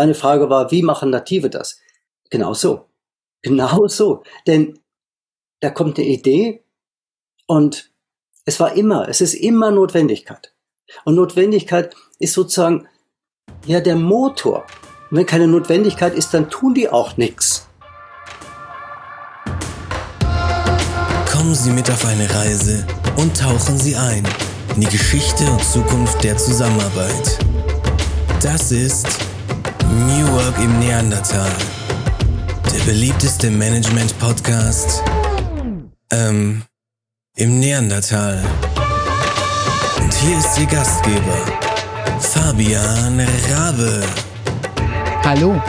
[0.00, 1.78] deine Frage war, wie machen Native das?
[2.30, 2.86] Genau so.
[3.42, 4.22] Genau so.
[4.46, 4.78] Denn
[5.60, 6.64] da kommt eine Idee
[7.46, 7.90] und
[8.46, 10.54] es war immer, es ist immer Notwendigkeit.
[11.04, 12.88] Und Notwendigkeit ist sozusagen
[13.66, 14.64] ja der Motor.
[15.10, 17.68] Und wenn keine Notwendigkeit ist, dann tun die auch nichts.
[21.30, 22.86] Kommen Sie mit auf eine Reise
[23.16, 24.26] und tauchen Sie ein
[24.74, 27.38] in die Geschichte und Zukunft der Zusammenarbeit.
[28.42, 29.29] Das ist
[29.90, 31.50] New Work im Neandertal,
[32.72, 35.02] der beliebteste Management-Podcast
[36.12, 36.62] ähm,
[37.34, 38.40] im Neandertal.
[40.00, 41.44] Und hier ist Ihr Gastgeber,
[42.20, 44.04] Fabian Rabe.
[45.24, 45.60] Hallo,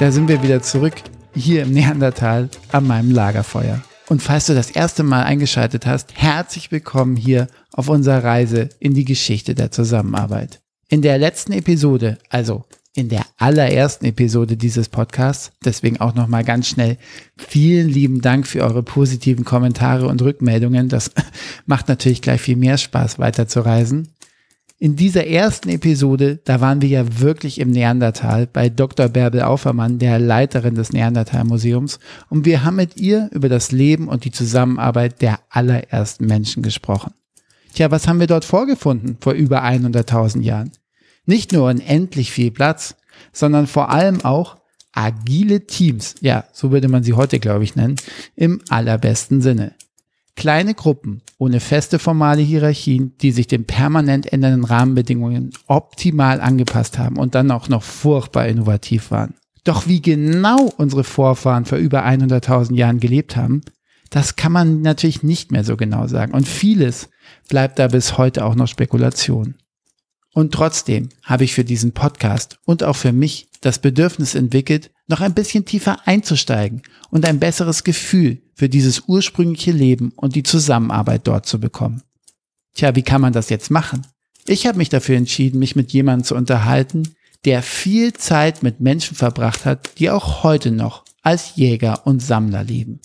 [0.00, 0.94] da sind wir wieder zurück,
[1.32, 3.80] hier im Neandertal an meinem Lagerfeuer.
[4.08, 8.94] Und falls du das erste Mal eingeschaltet hast, herzlich willkommen hier auf unserer Reise in
[8.94, 10.60] die Geschichte der Zusammenarbeit.
[10.88, 12.64] In der letzten Episode, also
[12.98, 16.98] in der allerersten Episode dieses Podcasts, deswegen auch nochmal ganz schnell
[17.36, 20.88] vielen lieben Dank für eure positiven Kommentare und Rückmeldungen.
[20.88, 21.12] Das
[21.66, 24.08] macht natürlich gleich viel mehr Spaß, weiterzureisen.
[24.80, 29.08] In dieser ersten Episode, da waren wir ja wirklich im Neandertal bei Dr.
[29.08, 34.08] Bärbel Aufermann, der Leiterin des Neandertal Museums, und wir haben mit ihr über das Leben
[34.08, 37.14] und die Zusammenarbeit der allerersten Menschen gesprochen.
[37.74, 40.72] Tja, was haben wir dort vorgefunden vor über 100.000 Jahren?
[41.28, 42.96] Nicht nur unendlich viel Platz,
[43.34, 44.56] sondern vor allem auch
[44.94, 47.96] agile Teams, ja, so würde man sie heute, glaube ich, nennen,
[48.34, 49.74] im allerbesten Sinne.
[50.36, 57.18] Kleine Gruppen ohne feste formale Hierarchien, die sich den permanent ändernden Rahmenbedingungen optimal angepasst haben
[57.18, 59.34] und dann auch noch furchtbar innovativ waren.
[59.64, 63.60] Doch wie genau unsere Vorfahren vor über 100.000 Jahren gelebt haben,
[64.08, 66.32] das kann man natürlich nicht mehr so genau sagen.
[66.32, 67.10] Und vieles
[67.50, 69.56] bleibt da bis heute auch noch Spekulation.
[70.34, 75.20] Und trotzdem habe ich für diesen Podcast und auch für mich das Bedürfnis entwickelt, noch
[75.20, 81.26] ein bisschen tiefer einzusteigen und ein besseres Gefühl für dieses ursprüngliche Leben und die Zusammenarbeit
[81.26, 82.02] dort zu bekommen.
[82.74, 84.06] Tja, wie kann man das jetzt machen?
[84.46, 89.16] Ich habe mich dafür entschieden, mich mit jemandem zu unterhalten, der viel Zeit mit Menschen
[89.16, 93.00] verbracht hat, die auch heute noch als Jäger und Sammler leben.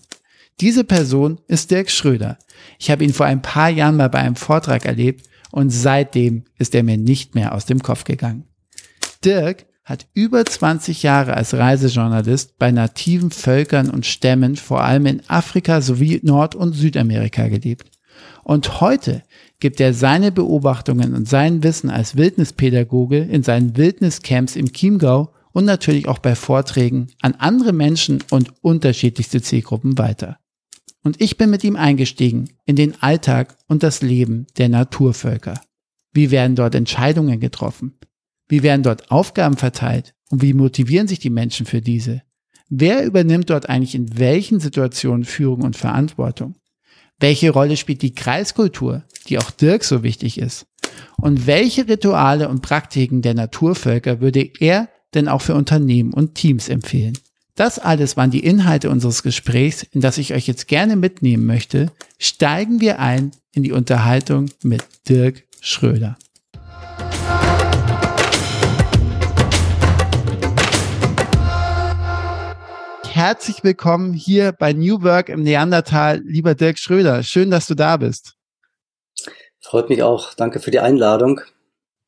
[0.60, 2.38] Diese Person ist Dirk Schröder.
[2.80, 6.74] Ich habe ihn vor ein paar Jahren mal bei einem Vortrag erlebt und seitdem ist
[6.74, 8.46] er mir nicht mehr aus dem Kopf gegangen.
[9.24, 15.22] Dirk hat über 20 Jahre als Reisejournalist bei nativen Völkern und Stämmen vor allem in
[15.28, 17.92] Afrika sowie Nord- und Südamerika gelebt.
[18.44, 19.22] Und heute
[19.60, 25.66] gibt er seine Beobachtungen und sein Wissen als Wildnispädagoge in seinen Wildniscamps im Chiemgau und
[25.66, 30.40] natürlich auch bei Vorträgen an andere Menschen und unterschiedlichste Zielgruppen weiter.
[31.04, 35.62] Und ich bin mit ihm eingestiegen in den Alltag und das Leben der Naturvölker.
[36.14, 38.00] Wie werden dort Entscheidungen getroffen?
[38.48, 40.14] Wie werden dort Aufgaben verteilt?
[40.30, 42.24] Und wie motivieren sich die Menschen für diese?
[42.70, 46.56] Wer übernimmt dort eigentlich in welchen Situationen Führung und Verantwortung?
[47.20, 50.66] Welche Rolle spielt die Kreiskultur, die auch Dirk so wichtig ist?
[51.18, 56.70] Und welche Rituale und Praktiken der Naturvölker würde er denn auch für Unternehmen und Teams
[56.70, 57.18] empfehlen?
[57.56, 61.92] Das alles waren die Inhalte unseres Gesprächs, in das ich euch jetzt gerne mitnehmen möchte.
[62.18, 66.18] Steigen wir ein in die Unterhaltung mit Dirk Schröder.
[73.06, 77.22] Herzlich willkommen hier bei New Work im Neandertal, lieber Dirk Schröder.
[77.22, 78.34] Schön, dass du da bist.
[79.60, 80.34] Freut mich auch.
[80.34, 81.40] Danke für die Einladung.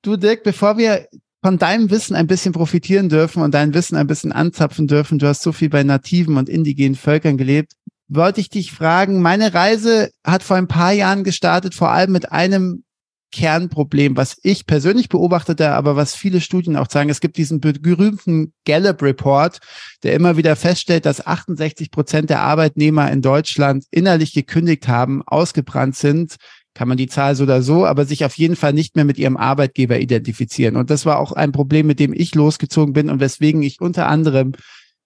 [0.02, 1.08] Du, Dirk, bevor wir
[1.46, 5.20] von deinem Wissen ein bisschen profitieren dürfen und dein Wissen ein bisschen anzapfen dürfen.
[5.20, 7.74] Du hast so viel bei nativen und indigenen Völkern gelebt.
[8.08, 12.32] Wollte ich dich fragen, meine Reise hat vor ein paar Jahren gestartet, vor allem mit
[12.32, 12.84] einem
[13.32, 17.12] Kernproblem, was ich persönlich beobachtete, aber was viele Studien auch sagen.
[17.12, 19.60] Es gibt diesen berühmten Gallup Report,
[20.02, 25.96] der immer wieder feststellt, dass 68 Prozent der Arbeitnehmer in Deutschland innerlich gekündigt haben, ausgebrannt
[25.96, 26.38] sind,
[26.76, 29.18] kann man die Zahl so oder so, aber sich auf jeden Fall nicht mehr mit
[29.18, 30.76] ihrem Arbeitgeber identifizieren.
[30.76, 34.08] Und das war auch ein Problem, mit dem ich losgezogen bin und weswegen ich unter
[34.08, 34.52] anderem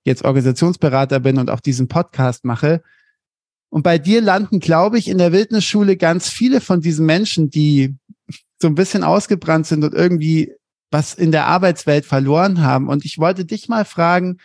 [0.03, 2.81] jetzt Organisationsberater bin und auch diesen Podcast mache.
[3.69, 7.95] Und bei dir landen, glaube ich, in der Wildnisschule ganz viele von diesen Menschen, die
[8.59, 10.51] so ein bisschen ausgebrannt sind und irgendwie
[10.91, 12.87] was in der Arbeitswelt verloren haben.
[12.87, 14.39] Und ich wollte dich mal fragen,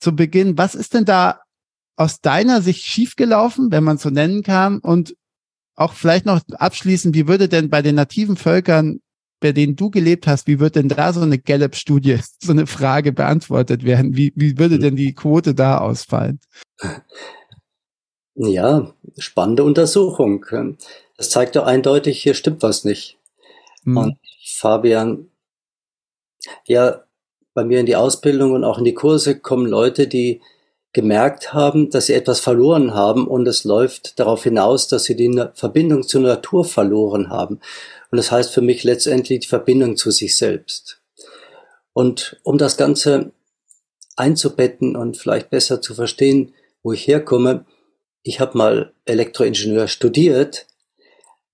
[0.00, 1.40] zu Beginn, was ist denn da
[1.96, 4.80] aus deiner Sicht schiefgelaufen, wenn man so nennen kann?
[4.80, 5.14] Und
[5.74, 9.00] auch vielleicht noch abschließend, wie würde denn bei den nativen Völkern,
[9.40, 13.12] bei denen du gelebt hast, wie wird denn da so eine Gallup-Studie, so eine Frage
[13.12, 14.16] beantwortet werden?
[14.16, 16.40] Wie, wie würde denn die Quote da ausfallen?
[18.34, 20.44] Ja, spannende Untersuchung.
[21.16, 23.18] Das zeigt doch eindeutig, hier stimmt was nicht.
[23.84, 23.96] Mhm.
[23.96, 25.28] Und Fabian,
[26.66, 27.04] ja,
[27.54, 30.40] bei mir in die Ausbildung und auch in die Kurse kommen Leute, die
[30.92, 35.42] gemerkt haben, dass sie etwas verloren haben und es läuft darauf hinaus, dass sie die
[35.54, 37.60] Verbindung zur Natur verloren haben.
[38.10, 41.00] Und das heißt für mich letztendlich die Verbindung zu sich selbst.
[41.94, 43.32] Und um das Ganze
[44.16, 47.64] einzubetten und vielleicht besser zu verstehen, wo ich herkomme,
[48.22, 50.66] ich habe mal Elektroingenieur studiert,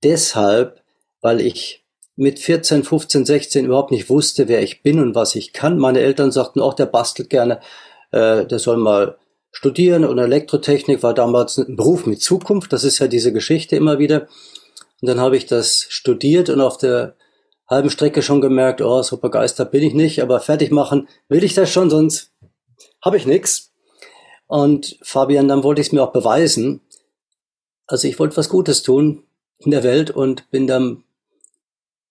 [0.02, 0.82] deshalb,
[1.20, 1.84] weil ich
[2.16, 5.78] mit 14, 15, 16 überhaupt nicht wusste, wer ich bin und was ich kann.
[5.78, 7.60] Meine Eltern sagten auch, der bastelt gerne,
[8.10, 9.16] äh, der soll mal
[9.50, 12.72] studieren und Elektrotechnik war damals ein Beruf mit Zukunft.
[12.72, 14.28] Das ist ja diese Geschichte immer wieder.
[15.00, 17.14] Und dann habe ich das studiert und auf der
[17.68, 21.54] halben Strecke schon gemerkt, oh, so begeistert bin ich nicht, aber fertig machen will ich
[21.54, 22.32] das schon, sonst
[23.02, 23.72] habe ich nichts.
[24.46, 26.80] Und Fabian, dann wollte ich es mir auch beweisen.
[27.86, 29.24] Also ich wollte was Gutes tun
[29.58, 31.04] in der Welt und bin dann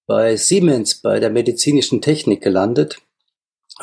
[0.05, 2.99] bei Siemens, bei der medizinischen Technik gelandet.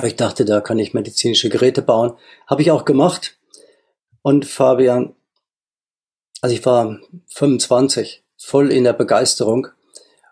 [0.02, 2.14] Ich dachte, da kann ich medizinische Geräte bauen.
[2.46, 3.36] Habe ich auch gemacht.
[4.24, 5.14] Und Fabian,
[6.40, 6.98] also ich war
[7.28, 9.68] 25, voll in der Begeisterung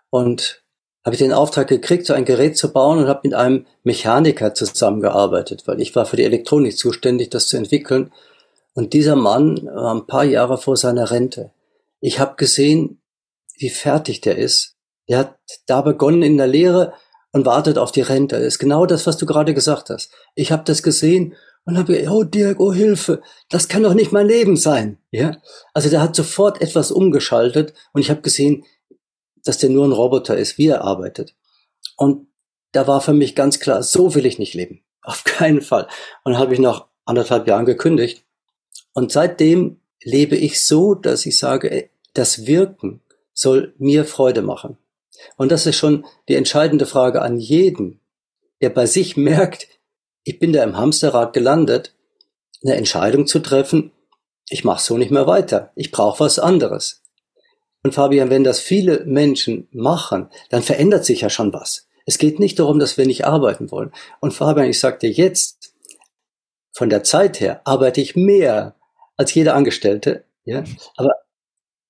[0.09, 0.63] und
[1.05, 4.53] habe ich den Auftrag gekriegt, so ein Gerät zu bauen und habe mit einem Mechaniker
[4.53, 8.11] zusammengearbeitet, weil ich war für die Elektronik zuständig, das zu entwickeln.
[8.73, 11.51] Und dieser Mann war ein paar Jahre vor seiner Rente.
[12.01, 13.01] Ich habe gesehen,
[13.57, 14.73] wie fertig der ist
[15.05, 15.35] er hat
[15.65, 16.93] da begonnen in der Lehre
[17.31, 18.37] und wartet auf die Rente.
[18.37, 20.11] Das ist genau das, was du gerade gesagt hast.
[20.35, 21.35] Ich habe das gesehen
[21.65, 24.97] und habe gesagt, oh Dirk, oh Hilfe, das kann doch nicht mein Leben sein.
[25.11, 25.37] Ja,
[25.73, 28.65] also der hat sofort etwas umgeschaltet und ich habe gesehen,
[29.43, 31.35] dass der nur ein Roboter ist, wie er arbeitet.
[31.97, 32.27] Und
[32.71, 34.81] da war für mich ganz klar, so will ich nicht leben.
[35.03, 35.87] Auf keinen Fall.
[36.23, 38.23] Und habe ich nach anderthalb Jahren gekündigt.
[38.93, 43.01] Und seitdem lebe ich so, dass ich sage, das Wirken
[43.33, 44.77] soll mir Freude machen.
[45.37, 47.99] Und das ist schon die entscheidende Frage an jeden,
[48.61, 49.67] der bei sich merkt,
[50.23, 51.93] ich bin da im Hamsterrad gelandet,
[52.63, 53.91] eine Entscheidung zu treffen,
[54.49, 57.01] ich mache so nicht mehr weiter, ich brauche was anderes.
[57.83, 61.87] Und Fabian, wenn das viele Menschen machen, dann verändert sich ja schon was.
[62.05, 63.91] Es geht nicht darum, dass wir nicht arbeiten wollen.
[64.19, 65.73] Und Fabian, ich sagte jetzt,
[66.71, 68.75] von der Zeit her arbeite ich mehr
[69.17, 70.63] als jeder Angestellte, ja,
[70.97, 71.11] aber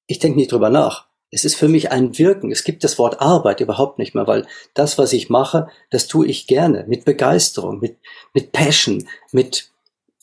[0.07, 1.07] ich denke nicht drüber nach.
[1.33, 2.51] Es ist für mich ein Wirken.
[2.51, 4.45] Es gibt das Wort Arbeit überhaupt nicht mehr, weil
[4.75, 7.97] das, was ich mache, das tue ich gerne, mit Begeisterung, mit,
[8.33, 9.71] mit Passion, mit,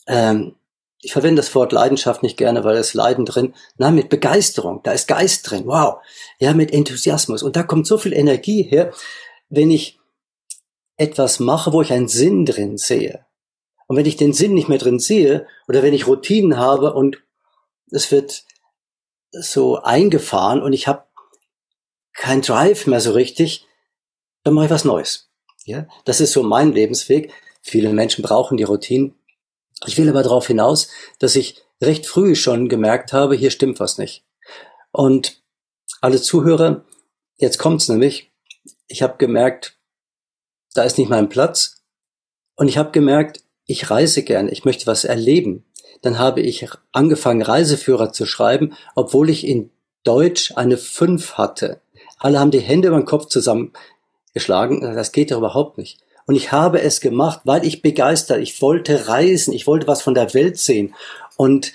[0.07, 0.55] ähm,
[1.01, 4.93] ich verwende das Wort Leidenschaft nicht gerne, weil es Leiden drin, nein, mit Begeisterung, da
[4.93, 5.97] ist Geist drin, wow,
[6.39, 7.43] ja, mit Enthusiasmus.
[7.43, 8.93] Und da kommt so viel Energie her,
[9.49, 9.99] wenn ich
[10.95, 13.25] etwas mache, wo ich einen Sinn drin sehe.
[13.87, 17.21] Und wenn ich den Sinn nicht mehr drin sehe, oder wenn ich Routinen habe und
[17.91, 18.45] es wird
[19.31, 21.05] so eingefahren und ich habe
[22.13, 23.67] kein Drive mehr so richtig,
[24.43, 25.29] dann mache ich was Neues.
[25.65, 27.31] Ja, das ist so mein Lebensweg.
[27.61, 29.15] Viele Menschen brauchen die Routinen.
[29.85, 30.89] Ich will aber darauf hinaus,
[31.19, 34.23] dass ich recht früh schon gemerkt habe, hier stimmt was nicht.
[34.91, 35.41] Und
[36.01, 36.83] alle Zuhörer,
[37.37, 38.31] jetzt kommt's nämlich.
[38.87, 39.77] Ich habe gemerkt,
[40.73, 41.83] da ist nicht mein Platz.
[42.55, 45.70] Und ich habe gemerkt, ich reise gerne, ich möchte was erleben
[46.01, 49.69] dann habe ich angefangen, Reiseführer zu schreiben, obwohl ich in
[50.03, 51.79] Deutsch eine 5 hatte.
[52.17, 54.81] Alle haben die Hände über den Kopf zusammengeschlagen.
[54.81, 55.99] Das geht ja überhaupt nicht.
[56.25, 60.13] Und ich habe es gemacht, weil ich begeistert, ich wollte reisen, ich wollte was von
[60.13, 60.95] der Welt sehen.
[61.37, 61.73] Und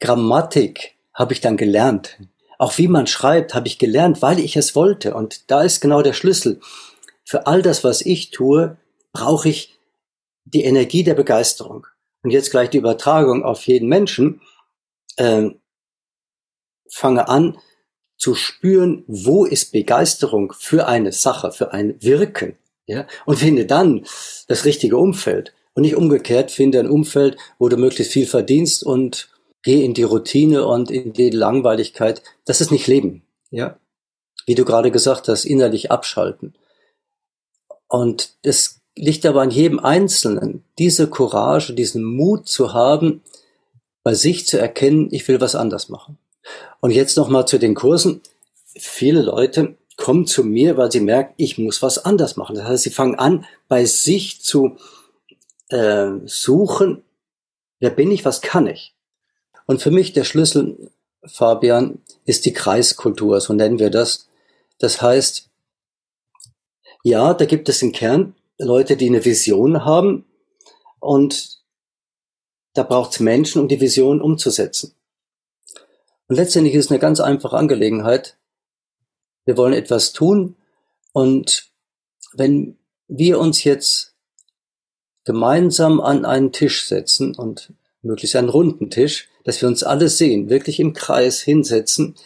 [0.00, 2.18] Grammatik habe ich dann gelernt.
[2.58, 5.14] Auch wie man schreibt, habe ich gelernt, weil ich es wollte.
[5.14, 6.60] Und da ist genau der Schlüssel.
[7.24, 8.76] Für all das, was ich tue,
[9.12, 9.76] brauche ich
[10.44, 11.86] die Energie der Begeisterung
[12.24, 14.40] und jetzt gleich die Übertragung auf jeden Menschen,
[15.16, 15.50] äh,
[16.90, 17.58] fange an
[18.16, 24.06] zu spüren, wo ist Begeisterung für eine Sache, für ein Wirken, ja, und finde dann
[24.48, 25.54] das richtige Umfeld.
[25.74, 29.28] Und nicht umgekehrt, finde ein Umfeld, wo du möglichst viel verdienst und
[29.62, 32.22] geh in die Routine und in die Langweiligkeit.
[32.44, 33.78] Das ist nicht Leben, ja.
[34.46, 36.54] Wie du gerade gesagt hast, innerlich abschalten.
[37.88, 43.22] Und das liegt aber an jedem Einzelnen, diese Courage, diesen Mut zu haben,
[44.02, 46.18] bei sich zu erkennen, ich will was anders machen.
[46.80, 48.20] Und jetzt nochmal zu den Kursen.
[48.76, 52.56] Viele Leute kommen zu mir, weil sie merken, ich muss was anders machen.
[52.56, 54.76] Das heißt, sie fangen an, bei sich zu
[55.68, 57.02] äh, suchen,
[57.80, 58.94] wer bin ich, was kann ich.
[59.66, 60.90] Und für mich der Schlüssel,
[61.24, 64.28] Fabian, ist die Kreiskultur, so nennen wir das.
[64.78, 65.48] Das heißt,
[67.02, 70.26] ja, da gibt es einen Kern, Leute, die eine Vision haben
[71.00, 71.62] und
[72.74, 74.94] da braucht es Menschen, um die Vision umzusetzen.
[76.28, 78.36] Und letztendlich ist es eine ganz einfache Angelegenheit.
[79.44, 80.56] Wir wollen etwas tun
[81.12, 81.70] und
[82.32, 84.14] wenn wir uns jetzt
[85.24, 90.50] gemeinsam an einen Tisch setzen und möglichst einen runden Tisch, dass wir uns alle sehen,
[90.50, 92.16] wirklich im Kreis hinsetzen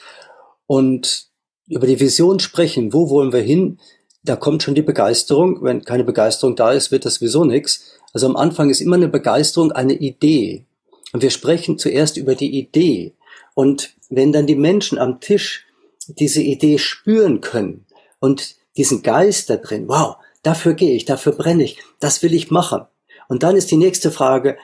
[0.66, 1.28] und
[1.66, 2.92] über die Vision sprechen.
[2.92, 3.78] Wo wollen wir hin?
[4.22, 5.62] Da kommt schon die Begeisterung.
[5.62, 7.92] Wenn keine Begeisterung da ist, wird das sowieso nichts.
[8.12, 10.66] Also am Anfang ist immer eine Begeisterung, eine Idee.
[11.12, 13.14] Und wir sprechen zuerst über die Idee.
[13.54, 15.66] Und wenn dann die Menschen am Tisch
[16.06, 17.86] diese Idee spüren können
[18.20, 22.50] und diesen Geist da drin, wow, dafür gehe ich, dafür brenne ich, das will ich
[22.50, 22.82] machen.
[23.28, 24.56] Und dann ist die nächste Frage,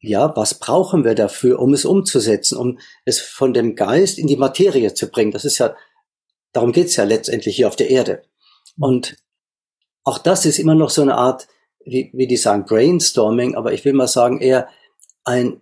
[0.00, 4.36] ja, was brauchen wir dafür, um es umzusetzen, um es von dem Geist in die
[4.36, 5.30] Materie zu bringen?
[5.30, 5.74] Das ist ja,
[6.52, 8.22] darum geht's ja letztendlich hier auf der Erde.
[8.80, 9.16] Und
[10.02, 11.46] auch das ist immer noch so eine Art,
[11.84, 14.68] wie, wie die sagen, Brainstorming, aber ich will mal sagen, eher
[15.24, 15.60] ein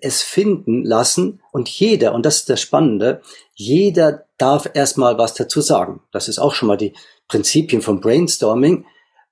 [0.00, 3.22] es finden lassen und jeder, und das ist das Spannende,
[3.54, 6.02] jeder darf erstmal was dazu sagen.
[6.12, 6.94] Das ist auch schon mal die
[7.28, 8.84] Prinzipien vom Brainstorming.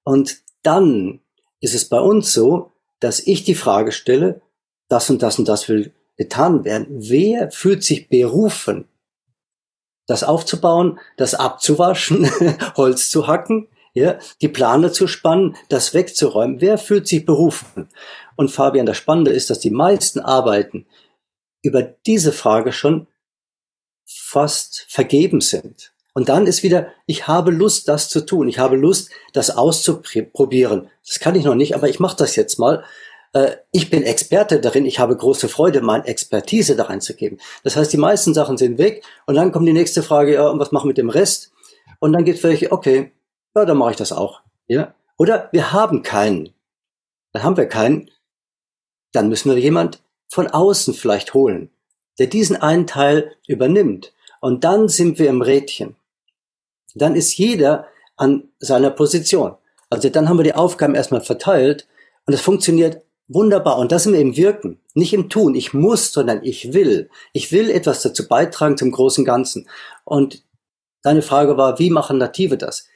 [0.05, 1.21] Und dann
[1.61, 4.43] ist es bei uns so, dass ich die Frage stelle,
[4.89, 6.87] das und das und das will getan werden.
[6.91, 8.89] Wer fühlt sich berufen,
[10.07, 12.31] das aufzubauen, das abzuwaschen,
[12.77, 16.61] Holz zu hacken, ja, die Plane zu spannen, das wegzuräumen.
[16.61, 17.89] Wer fühlt sich berufen?
[18.37, 20.87] Und Fabian, das Spannende ist, dass die meisten Arbeiten
[21.63, 23.07] über diese Frage schon
[24.05, 25.93] fast vergeben sind.
[26.13, 28.49] Und dann ist wieder, ich habe Lust, das zu tun.
[28.49, 30.89] Ich habe Lust, das auszuprobieren.
[31.07, 32.85] Das kann ich noch nicht, aber ich mache das jetzt mal.
[33.35, 34.87] Äh, ich bin Experte darin.
[34.87, 37.39] Ich habe große Freude, meine Expertise da reinzugeben.
[37.63, 39.05] Das heißt, die meisten Sachen sind weg.
[39.27, 41.53] Und dann kommt die nächste Frage, ja, und was machen wir mit dem Rest?
[41.99, 43.13] Und dann geht welche, okay,
[43.55, 44.41] ja, dann mache ich das auch.
[44.67, 44.95] Ja?
[45.19, 46.55] Oder wir haben keinen.
[47.33, 48.11] Dann haben wir keinen.
[49.13, 51.71] Dann müssen wir jemand von außen vielleicht holen,
[52.19, 54.13] der diesen einen Teil übernimmt.
[54.41, 55.97] Und dann sind wir im Rädchen.
[56.95, 57.87] Dann ist jeder
[58.17, 59.57] an seiner Position.
[59.91, 61.87] Also dann haben wir die Aufgaben erstmal verteilt
[62.27, 63.03] und es funktioniert
[63.35, 63.79] wunderbar.
[63.79, 65.55] Und das im Wirken, nicht im Tun.
[65.55, 67.11] Ich muss, sondern ich will.
[67.33, 69.69] Ich will etwas dazu beitragen zum großen Ganzen.
[70.05, 70.45] Und
[71.03, 72.87] deine Frage war, wie machen Native das?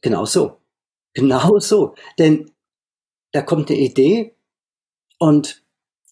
[0.00, 0.60] Genau so.
[1.14, 1.94] Genau so.
[2.18, 2.50] Denn
[3.32, 4.34] da kommt eine Idee
[5.18, 5.62] und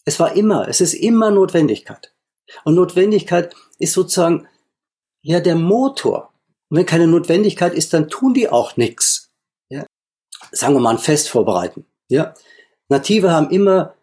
[0.04, 2.12] es war immer, es ist immer Notwendigkeit.
[2.64, 4.46] Und Notwendigkeit ist sozusagen
[5.22, 6.32] ja der Motor.
[6.68, 9.30] Und wenn keine Notwendigkeit ist, dann tun die auch nichts.
[9.68, 9.86] Ja?
[10.52, 11.86] Sagen wir mal ein Fest vorbereiten.
[12.08, 12.34] Ja?
[12.88, 13.94] Native haben immer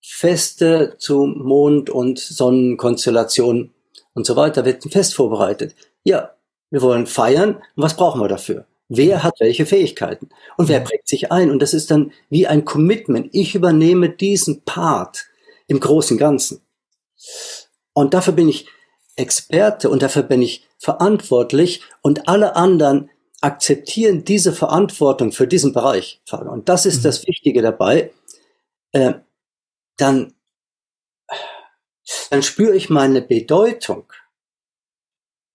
[0.00, 3.74] Feste zu Mond- und Sonnenkonstellationen
[4.14, 5.74] und so weiter, wird ein Fest vorbereitet.
[6.04, 6.30] Ja,
[6.70, 7.56] wir wollen feiern.
[7.56, 8.66] Und was brauchen wir dafür?
[8.88, 10.28] Wer hat welche Fähigkeiten?
[10.56, 11.50] Und wer bringt sich ein?
[11.50, 13.30] Und das ist dann wie ein Commitment.
[13.32, 15.26] Ich übernehme diesen Part
[15.66, 16.60] im großen Ganzen.
[17.92, 18.68] Und dafür bin ich
[19.16, 23.10] Experte und dafür bin ich verantwortlich und alle anderen
[23.46, 26.20] akzeptieren diese Verantwortung für diesen Bereich.
[26.32, 27.02] Und das ist mhm.
[27.04, 28.12] das Wichtige dabei.
[28.90, 29.14] Äh,
[29.96, 30.34] dann,
[32.30, 34.12] dann spüre ich meine Bedeutung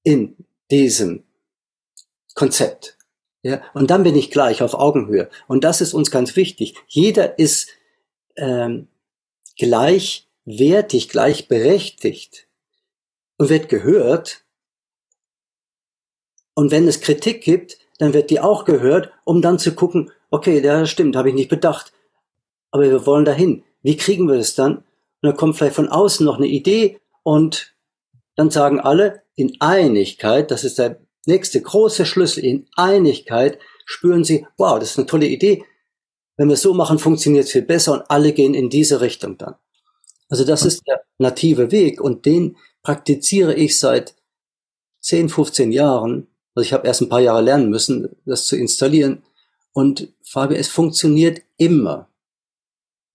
[0.03, 0.37] in
[0.71, 1.25] diesem
[2.33, 2.97] Konzept.
[3.43, 5.29] Ja, und dann bin ich gleich auf Augenhöhe.
[5.47, 6.75] Und das ist uns ganz wichtig.
[6.87, 7.71] Jeder ist
[8.37, 8.87] ähm,
[9.57, 12.47] gleichwertig, gleichberechtigt
[13.37, 14.45] und wird gehört.
[16.53, 20.59] Und wenn es Kritik gibt, dann wird die auch gehört, um dann zu gucken, okay,
[20.59, 21.93] das stimmt, habe ich nicht bedacht.
[22.71, 23.63] Aber wir wollen dahin.
[23.83, 24.77] Wie kriegen wir das dann?
[24.77, 24.83] Und
[25.21, 27.75] dann kommt vielleicht von außen noch eine Idee und
[28.35, 34.47] dann sagen alle in Einigkeit, das ist der nächste große Schlüssel in Einigkeit, spüren sie,
[34.57, 35.63] wow, das ist eine tolle Idee.
[36.37, 39.37] Wenn wir es so machen, funktioniert es viel besser und alle gehen in diese Richtung
[39.37, 39.57] dann.
[40.27, 44.15] Also das ist der native Weg und den praktiziere ich seit
[45.01, 46.30] 10, 15 Jahren.
[46.53, 49.23] Also ich habe erst ein paar Jahre lernen müssen, das zu installieren.
[49.73, 52.09] Und Fabi, es funktioniert immer.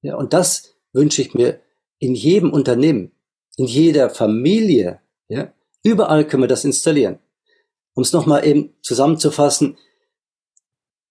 [0.02, 1.60] Ja, und das wünsche ich mir
[1.98, 3.12] in jedem Unternehmen,
[3.56, 5.00] in jeder Familie.
[5.28, 5.52] Ja,
[5.82, 7.18] überall können wir das installieren
[7.96, 9.78] um es nochmal eben zusammenzufassen,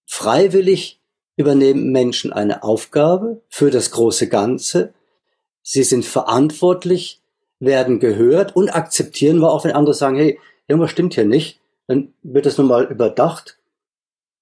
[0.05, 1.01] freiwillig
[1.35, 4.93] übernehmen Menschen eine Aufgabe für das große Ganze.
[5.63, 7.21] Sie sind verantwortlich,
[7.59, 12.13] werden gehört und akzeptieren wir auch, wenn andere sagen, hey, irgendwas stimmt hier nicht, dann
[12.23, 13.59] wird das nochmal überdacht.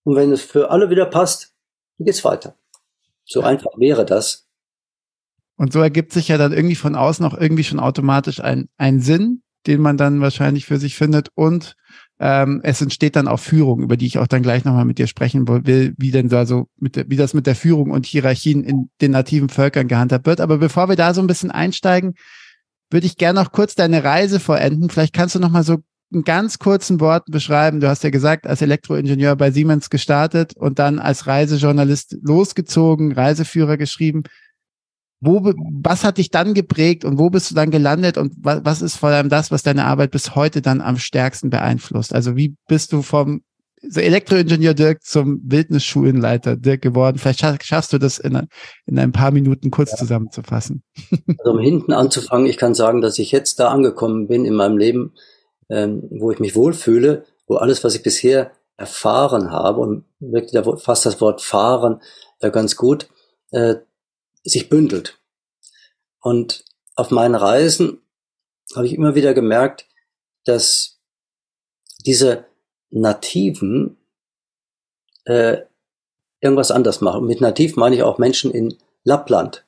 [0.04, 1.54] Und wenn es für alle wieder passt,
[1.98, 2.56] dann geht's weiter.
[3.24, 3.48] So ja.
[3.48, 4.48] einfach wäre das.
[5.56, 9.00] Und so ergibt sich ja dann irgendwie von außen auch irgendwie schon automatisch ein, ein
[9.00, 11.76] Sinn, den man dann wahrscheinlich für sich findet und
[12.20, 15.08] ähm, es entsteht dann auch Führung, über die ich auch dann gleich nochmal mit dir
[15.08, 18.64] sprechen will, wie denn da so mit der, wie das mit der Führung und Hierarchien
[18.64, 20.40] in den nativen Völkern gehandhabt wird.
[20.40, 22.14] Aber bevor wir da so ein bisschen einsteigen,
[22.90, 24.90] würde ich gerne noch kurz deine Reise vollenden.
[24.90, 25.80] Vielleicht kannst du noch mal so
[26.14, 27.80] in ganz kurzen Worten beschreiben?
[27.80, 33.78] Du hast ja gesagt, als Elektroingenieur bei Siemens gestartet und dann als Reisejournalist losgezogen, Reiseführer
[33.78, 34.24] geschrieben.
[35.20, 38.82] Wo, was hat dich dann geprägt und wo bist du dann gelandet und was, was
[38.82, 42.14] ist vor allem das, was deine Arbeit bis heute dann am stärksten beeinflusst?
[42.14, 43.42] Also wie bist du vom
[43.88, 47.18] so Elektroingenieur Dirk zum Wildnisschulenleiter Dirk geworden?
[47.18, 48.48] Vielleicht schaffst du das in,
[48.86, 49.98] in ein paar Minuten kurz ja.
[49.98, 50.84] zusammenzufassen.
[51.40, 54.78] Also um hinten anzufangen, ich kann sagen, dass ich jetzt da angekommen bin in meinem
[54.78, 55.14] Leben,
[55.70, 60.78] ähm, wo ich mich wohlfühle, wo alles, was ich bisher erfahren habe, und wirklich da
[60.78, 62.02] fast das Wort fahren
[62.40, 63.08] äh, ganz gut,
[63.52, 63.76] äh,
[64.44, 65.20] sich bündelt.
[66.20, 66.66] Und
[66.96, 68.02] auf meinen Reisen
[68.76, 69.88] habe ich immer wieder gemerkt,
[70.46, 71.00] dass
[72.06, 72.46] diese
[72.90, 73.98] Nativen
[75.26, 75.58] äh,
[76.42, 77.22] irgendwas anders machen.
[77.22, 79.66] Und mit Nativ meine ich auch Menschen in Lappland.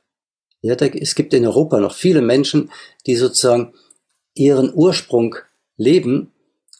[0.61, 2.71] Ja, da, es gibt in Europa noch viele Menschen,
[3.05, 3.73] die sozusagen
[4.33, 5.35] ihren Ursprung
[5.77, 6.31] leben.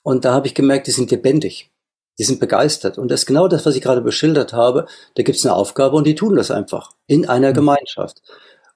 [0.04, 1.72] Und da habe ich gemerkt, die sind lebendig.
[2.18, 2.98] Die sind begeistert.
[2.98, 4.88] Und das ist genau das, was ich gerade beschildert habe.
[5.16, 7.56] Da gibt es eine Aufgabe und die tun das einfach in einer mhm.
[7.56, 8.22] Gemeinschaft.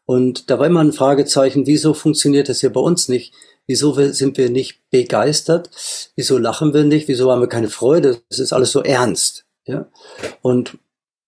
[0.05, 3.33] Und da war immer ein Fragezeichen, wieso funktioniert das hier bei uns nicht?
[3.67, 5.69] Wieso sind wir nicht begeistert?
[6.15, 7.07] Wieso lachen wir nicht?
[7.07, 8.19] Wieso haben wir keine Freude?
[8.27, 9.45] Es ist alles so ernst.
[9.65, 9.88] Ja?
[10.41, 10.79] Und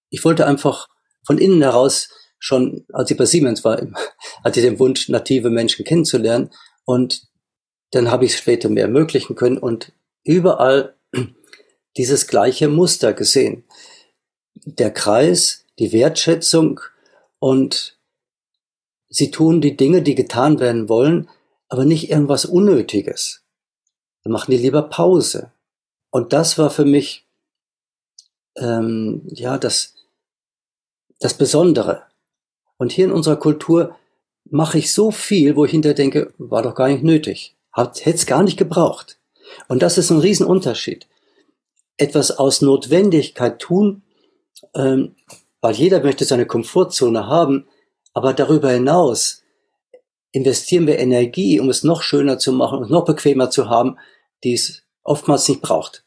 [0.10, 0.88] ich wollte einfach
[1.24, 3.80] von innen heraus schon, als ich bei Siemens war,
[4.44, 6.50] hatte ich den Wunsch, native Menschen kennenzulernen.
[6.84, 7.22] Und
[7.92, 9.92] dann habe ich es später mehr ermöglichen können und
[10.24, 10.96] überall
[11.98, 13.66] dieses gleiche Muster gesehen.
[14.66, 16.80] Der Kreis, die Wertschätzung
[17.40, 17.98] und
[19.10, 21.30] sie tun die Dinge, die getan werden wollen,
[21.68, 23.44] aber nicht irgendwas Unnötiges.
[24.24, 25.52] Dann machen die lieber Pause.
[26.12, 27.26] Und das war für mich
[28.58, 29.96] ähm, ja das,
[31.20, 32.04] das Besondere.
[32.78, 33.96] Und hier in unserer Kultur
[34.50, 37.56] mache ich so viel, wo ich hinterher denke, war doch gar nicht nötig.
[37.74, 39.20] Hätte es gar nicht gebraucht.
[39.68, 41.08] Und das ist ein Riesenunterschied
[42.02, 44.02] etwas aus Notwendigkeit tun,
[44.74, 45.16] ähm,
[45.62, 47.68] weil jeder möchte seine Komfortzone haben,
[48.14, 49.44] aber darüber hinaus
[50.32, 53.98] investieren wir Energie, um es noch schöner zu machen und noch bequemer zu haben,
[54.44, 56.04] die es oftmals nicht braucht.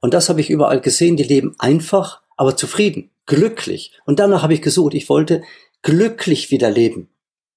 [0.00, 3.92] Und das habe ich überall gesehen, die leben einfach, aber zufrieden, glücklich.
[4.06, 5.42] Und danach habe ich gesucht, ich wollte
[5.82, 7.10] glücklich wieder leben.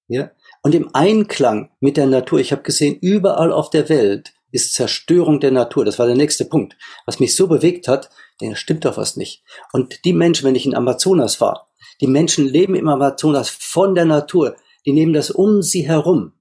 [0.06, 0.30] Ja?
[0.64, 5.38] Und im Einklang mit der Natur, ich habe gesehen, überall auf der Welt ist Zerstörung
[5.38, 5.84] der Natur.
[5.84, 6.76] Das war der nächste Punkt.
[7.04, 8.08] Was mich so bewegt hat,
[8.40, 9.44] denn stimmt doch was nicht.
[9.72, 11.68] Und die Menschen, wenn ich in Amazonas war,
[12.00, 14.56] die Menschen leben im Amazonas von der Natur.
[14.86, 16.32] Die nehmen das um sie herum.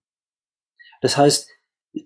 [1.01, 1.49] Das heißt,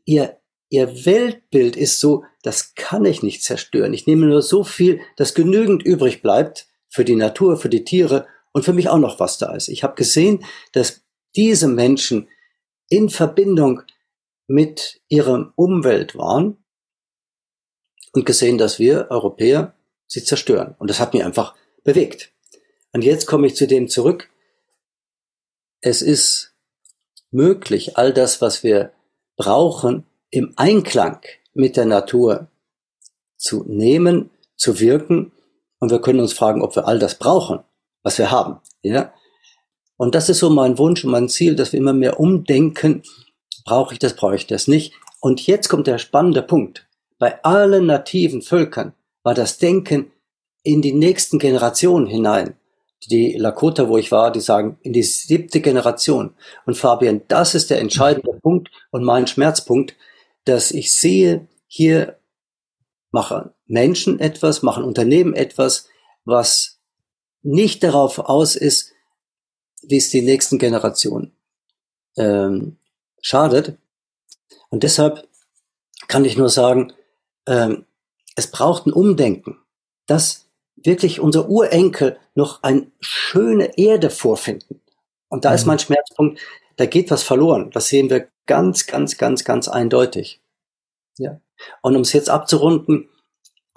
[0.06, 0.38] ihr,
[0.70, 3.94] ihr Weltbild ist so, das kann ich nicht zerstören.
[3.94, 8.26] Ich nehme nur so viel, dass genügend übrig bleibt für die Natur, für die Tiere
[8.54, 9.68] und für mich auch noch was da ist.
[9.68, 12.28] Ich habe gesehen, dass diese Menschen
[12.90, 13.82] in Verbindung
[14.48, 16.58] mit ihrer Umwelt waren
[18.14, 19.76] und gesehen, dass wir Europäer
[20.08, 20.76] sie zerstören.
[20.80, 22.32] Und das hat mich einfach bewegt.
[22.94, 24.30] Und jetzt komme ich zu dem zurück.
[25.82, 26.54] Es ist
[27.30, 28.94] möglich, all das, was wir
[29.36, 31.22] brauchen, im Einklang
[31.54, 32.48] mit der Natur
[33.36, 35.32] zu nehmen, zu wirken.
[35.80, 37.60] Und wir können uns fragen, ob wir all das brauchen,
[38.02, 38.60] was wir haben.
[38.82, 39.14] Ja?
[39.98, 43.04] Und das ist so mein Wunsch und mein Ziel, dass wir immer mehr umdenken
[43.68, 44.94] Brauche ich das, brauche ich das nicht?
[45.20, 46.88] Und jetzt kommt der spannende Punkt.
[47.20, 50.10] Bei allen nativen Völkern war das Denken
[50.64, 52.56] in die nächsten Generationen hinein.
[53.12, 56.34] Die Lakota, wo ich war, die sagen, in die siebte Generation.
[56.66, 59.98] Und Fabian, das ist der entscheidende Punkt und mein Schmerzpunkt,
[60.46, 62.18] dass ich sehe, hier
[63.12, 65.90] machen Menschen etwas, machen Unternehmen etwas,
[66.24, 66.80] was
[67.44, 68.94] nicht darauf aus ist,
[69.82, 71.36] wie es die nächsten Generationen
[72.18, 72.78] ähm,
[73.22, 73.78] schadet.
[74.70, 75.28] Und deshalb
[76.08, 76.94] kann ich nur sagen,
[77.48, 77.86] ähm,
[78.36, 79.58] es braucht ein Umdenken,
[80.06, 84.82] dass wirklich unsere Urenkel noch eine schöne Erde vorfinden.
[85.28, 85.56] Und da mhm.
[85.56, 86.40] ist mein Schmerzpunkt,
[86.76, 87.72] da geht was verloren.
[87.72, 90.42] Das sehen wir ganz, ganz, ganz, ganz eindeutig.
[91.18, 91.42] Ja.
[91.82, 93.10] Und um es jetzt abzurunden,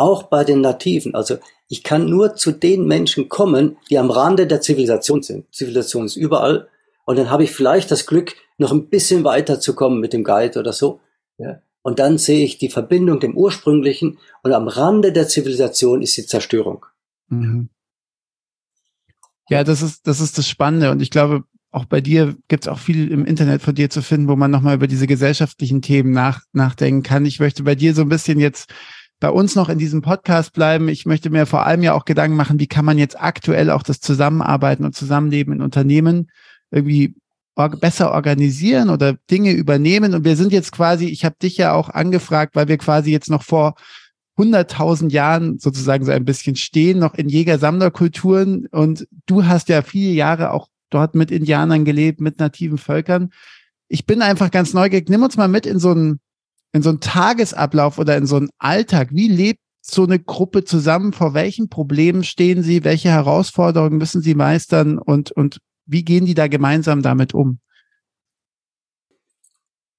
[0.00, 1.36] auch bei den Nativen, also
[1.68, 5.54] ich kann nur zu den Menschen kommen, die am Rande der Zivilisation sind.
[5.54, 6.68] Zivilisation ist überall.
[7.04, 10.72] Und dann habe ich vielleicht das Glück, noch ein bisschen weiterzukommen mit dem Guide oder
[10.72, 11.00] so.
[11.38, 11.62] Ja.
[11.82, 16.26] Und dann sehe ich die Verbindung dem Ursprünglichen und am Rande der Zivilisation ist die
[16.26, 16.86] Zerstörung.
[17.28, 17.68] Mhm.
[19.48, 20.90] Ja, das ist, das ist das Spannende.
[20.90, 24.02] Und ich glaube, auch bei dir gibt es auch viel im Internet von dir zu
[24.02, 27.24] finden, wo man nochmal über diese gesellschaftlichen Themen nach, nachdenken kann.
[27.26, 28.72] Ich möchte bei dir so ein bisschen jetzt
[29.20, 30.88] bei uns noch in diesem Podcast bleiben.
[30.88, 33.82] Ich möchte mir vor allem ja auch Gedanken machen, wie kann man jetzt aktuell auch
[33.82, 36.30] das Zusammenarbeiten und Zusammenleben in Unternehmen
[36.70, 37.14] irgendwie
[37.68, 40.14] besser organisieren oder Dinge übernehmen.
[40.14, 43.28] Und wir sind jetzt quasi, ich habe dich ja auch angefragt, weil wir quasi jetzt
[43.28, 43.74] noch vor
[44.38, 48.66] 100.000 Jahren sozusagen so ein bisschen stehen, noch in Jäger-Sammler-Kulturen.
[48.66, 53.30] Und du hast ja viele Jahre auch dort mit Indianern gelebt, mit nativen Völkern.
[53.88, 55.08] Ich bin einfach ganz neugierig.
[55.10, 56.20] Nimm uns mal mit in so einen,
[56.72, 59.08] in so einen Tagesablauf oder in so einen Alltag.
[59.12, 61.12] Wie lebt so eine Gruppe zusammen?
[61.12, 62.84] Vor welchen Problemen stehen sie?
[62.84, 64.98] Welche Herausforderungen müssen sie meistern?
[64.98, 67.58] Und, und wie gehen die da gemeinsam damit um?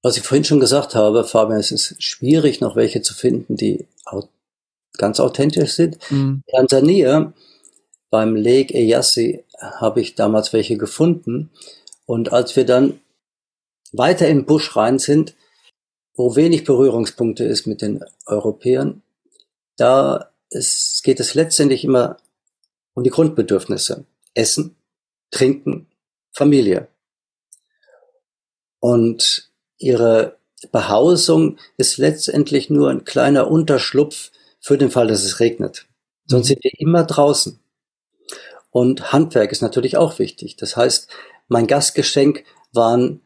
[0.04, 3.86] Was ich vorhin schon gesagt habe, Fabian, es ist schwierig, noch welche zu finden, die
[4.98, 5.98] ganz authentisch sind.
[6.10, 6.44] Mhm.
[6.50, 7.34] Tansania,
[8.10, 11.52] beim Lake Eyasi, habe ich damals welche gefunden.
[12.06, 13.00] Und als wir dann
[13.92, 15.36] weiter im Busch rein sind,
[16.22, 19.02] wo wenig Berührungspunkte ist mit den Europäern,
[19.76, 22.18] da ist, geht es letztendlich immer
[22.94, 24.06] um die Grundbedürfnisse.
[24.36, 24.76] Essen,
[25.32, 25.88] Trinken,
[26.32, 26.90] Familie.
[28.80, 30.38] Und ihre
[30.72, 35.88] Behausung ist letztendlich nur ein kleiner Unterschlupf für den Fall, dass es regnet.
[36.28, 36.48] Sonst mhm.
[36.50, 37.60] sind wir immer draußen.
[38.70, 40.56] Und Handwerk ist natürlich auch wichtig.
[40.56, 41.08] Das heißt,
[41.48, 43.22] mein Gastgeschenk waren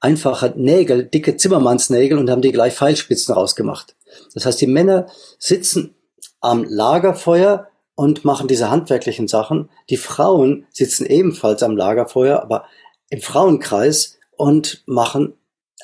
[0.00, 3.94] einfache Nägel, dicke Zimmermannsnägel und haben die gleich Pfeilspitzen rausgemacht.
[4.34, 5.06] Das heißt, die Männer
[5.38, 5.94] sitzen
[6.40, 9.68] am Lagerfeuer und machen diese handwerklichen Sachen.
[9.90, 12.64] Die Frauen sitzen ebenfalls am Lagerfeuer, aber
[13.10, 15.34] im Frauenkreis und machen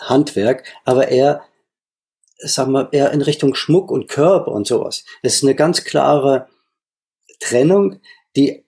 [0.01, 1.43] Handwerk, aber eher,
[2.39, 5.05] sagen wir, eher in Richtung Schmuck und Körper und sowas.
[5.23, 6.49] Es ist eine ganz klare
[7.41, 8.01] Trennung,
[8.35, 8.65] die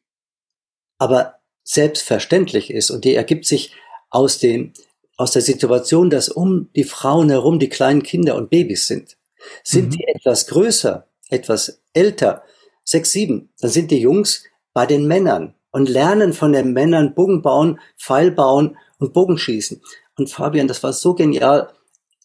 [0.99, 3.73] aber selbstverständlich ist und die ergibt sich
[4.11, 4.73] aus dem,
[5.19, 9.19] aus der Situation, dass um die Frauen herum die kleinen Kinder und Babys sind.
[9.63, 9.91] Sind mhm.
[9.91, 12.45] die etwas größer, etwas älter,
[12.85, 17.43] sechs, sieben, dann sind die Jungs bei den Männern und lernen von den Männern Bogen
[17.43, 19.83] bauen, Pfeil bauen und Bogenschießen.
[20.17, 21.69] Und Fabian, das war so genial.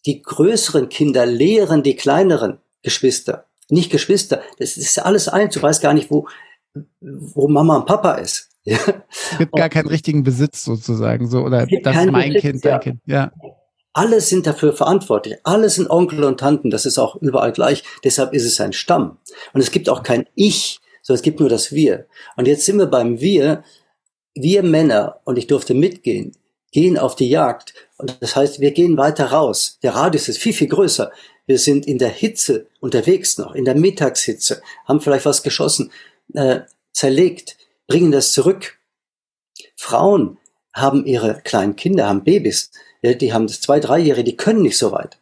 [0.06, 3.46] Die größeren Kinder lehren die kleineren Geschwister.
[3.68, 5.54] Nicht Geschwister, das ist alles eins.
[5.54, 6.28] Du weißt gar nicht, wo,
[7.00, 8.50] wo Mama und Papa ist.
[8.64, 8.78] Ja.
[9.10, 12.72] Es gibt gar keinen richtigen Besitz sozusagen, so, oder das ist mein Besitz, Kind, dein
[12.72, 12.78] ja.
[12.78, 13.32] Kind, ja.
[13.92, 15.36] Alle sind dafür verantwortlich.
[15.44, 16.70] Alle sind Onkel und Tanten.
[16.70, 17.84] Das ist auch überall gleich.
[18.02, 19.18] Deshalb ist es ein Stamm.
[19.52, 22.06] Und es gibt auch kein Ich, sondern es gibt nur das Wir.
[22.36, 23.62] Und jetzt sind wir beim Wir.
[24.34, 26.36] Wir Männer, und ich durfte mitgehen,
[26.72, 27.72] gehen auf die Jagd.
[27.96, 29.78] Und das heißt, wir gehen weiter raus.
[29.84, 31.12] Der Radius ist viel, viel größer.
[31.46, 35.92] Wir sind in der Hitze unterwegs noch, in der Mittagshitze, haben vielleicht was geschossen,
[36.32, 38.78] äh, zerlegt, bringen das zurück.
[39.76, 40.38] Frauen
[40.72, 42.70] haben ihre kleinen Kinder, haben Babys,
[43.02, 45.18] ja, die haben das zwei, dreijährige, die können nicht so weit.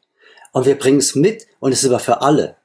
[0.53, 2.57] Und wir bringen es mit und es ist aber für alle.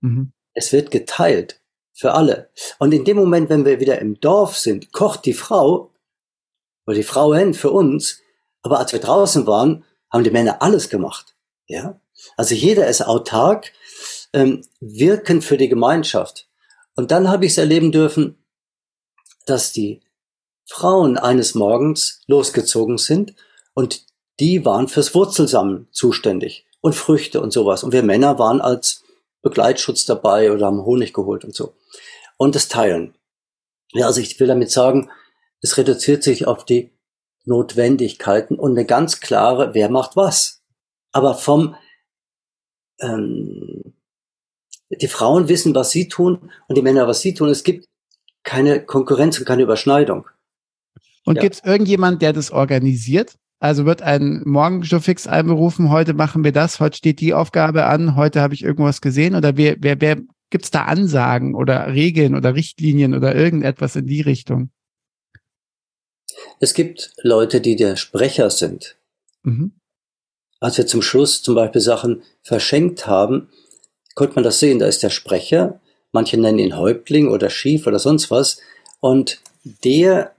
[0.00, 0.32] Mhm.
[0.52, 1.60] Es wird geteilt
[1.92, 2.50] für alle.
[2.78, 5.92] Und in dem Moment, wenn wir wieder im Dorf sind, kocht die Frau
[6.86, 8.20] oder die Frauen für uns.
[8.62, 11.34] Aber als wir draußen waren, haben die Männer alles gemacht.
[11.66, 12.00] Ja,
[12.36, 13.72] also jeder ist autark,
[14.32, 16.48] ähm, wirken für die Gemeinschaft.
[16.96, 18.43] Und dann habe ich es erleben dürfen,
[19.44, 20.00] dass die
[20.66, 23.34] Frauen eines Morgens losgezogen sind
[23.74, 24.06] und
[24.40, 27.84] die waren fürs Wurzelsammeln zuständig und Früchte und sowas.
[27.84, 29.04] Und wir Männer waren als
[29.42, 31.74] Begleitschutz dabei oder haben Honig geholt und so.
[32.36, 33.14] Und das Teilen.
[33.92, 35.10] Ja, also ich will damit sagen,
[35.60, 36.90] es reduziert sich auf die
[37.44, 40.62] Notwendigkeiten und eine ganz klare, wer macht was.
[41.12, 41.76] Aber vom,
[43.00, 43.94] ähm,
[44.90, 47.48] die Frauen wissen, was sie tun und die Männer, was sie tun.
[47.48, 47.86] Es gibt
[48.44, 50.28] keine Konkurrenz und keine Überschneidung.
[51.24, 51.42] Und ja.
[51.42, 53.36] gibt es irgendjemand, der das organisiert?
[53.58, 57.86] Also wird ein morgen schon fix einberufen, heute machen wir das, heute steht die Aufgabe
[57.86, 60.16] an, heute habe ich irgendwas gesehen oder wer, wer, wer
[60.50, 64.70] gibt es da Ansagen oder Regeln oder Richtlinien oder irgendetwas in die Richtung?
[66.60, 68.96] Es gibt Leute, die der Sprecher sind.
[69.44, 69.72] Mhm.
[70.60, 73.48] Als wir zum Schluss zum Beispiel Sachen verschenkt haben,
[74.14, 74.78] konnte man das sehen.
[74.78, 75.80] Da ist der Sprecher,
[76.14, 78.60] manche nennen ihn Häuptling oder Schief oder sonst was.
[79.00, 79.40] Und
[79.84, 80.34] der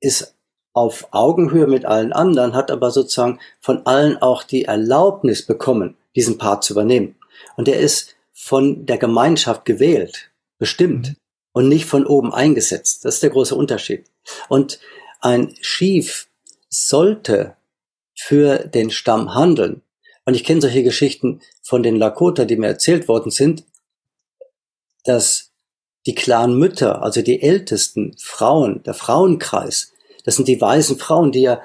[0.00, 0.34] ist
[0.72, 6.38] auf Augenhöhe mit allen anderen, hat aber sozusagen von allen auch die Erlaubnis bekommen, diesen
[6.38, 7.16] Part zu übernehmen.
[7.56, 11.16] Und er ist von der Gemeinschaft gewählt, bestimmt mhm.
[11.52, 13.04] und nicht von oben eingesetzt.
[13.04, 14.06] Das ist der große Unterschied.
[14.48, 14.80] Und
[15.20, 16.28] ein Schief
[16.68, 17.56] sollte
[18.14, 19.82] für den Stamm handeln.
[20.24, 23.64] Und ich kenne solche Geschichten von den Lakota, die mir erzählt worden sind,
[25.08, 25.52] dass
[26.06, 29.92] die Clanmütter, also die ältesten Frauen, der Frauenkreis,
[30.24, 31.62] das sind die weisen Frauen, die ja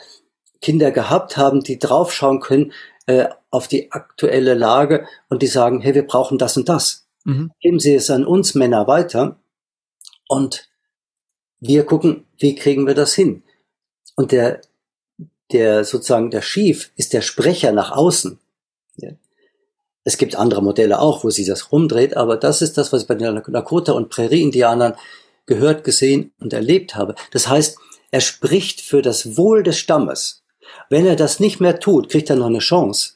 [0.61, 2.71] Kinder gehabt haben, die draufschauen können
[3.05, 7.05] äh, auf die aktuelle Lage und die sagen, hey, wir brauchen das und das.
[7.25, 7.51] Mhm.
[7.59, 9.39] Geben Sie es an uns Männer weiter
[10.27, 10.69] und
[11.59, 13.43] wir gucken, wie kriegen wir das hin.
[14.15, 14.61] Und der,
[15.51, 18.39] der sozusagen der Chief ist der Sprecher nach außen.
[20.03, 23.07] Es gibt andere Modelle auch, wo sie das rumdreht, aber das ist das, was ich
[23.07, 24.95] bei den Lakota und Prärie-Indianern
[25.45, 27.15] gehört, gesehen und erlebt habe.
[27.31, 27.77] Das heißt,
[28.11, 30.43] er spricht für das Wohl des Stammes.
[30.89, 33.13] Wenn er das nicht mehr tut, kriegt er noch eine Chance.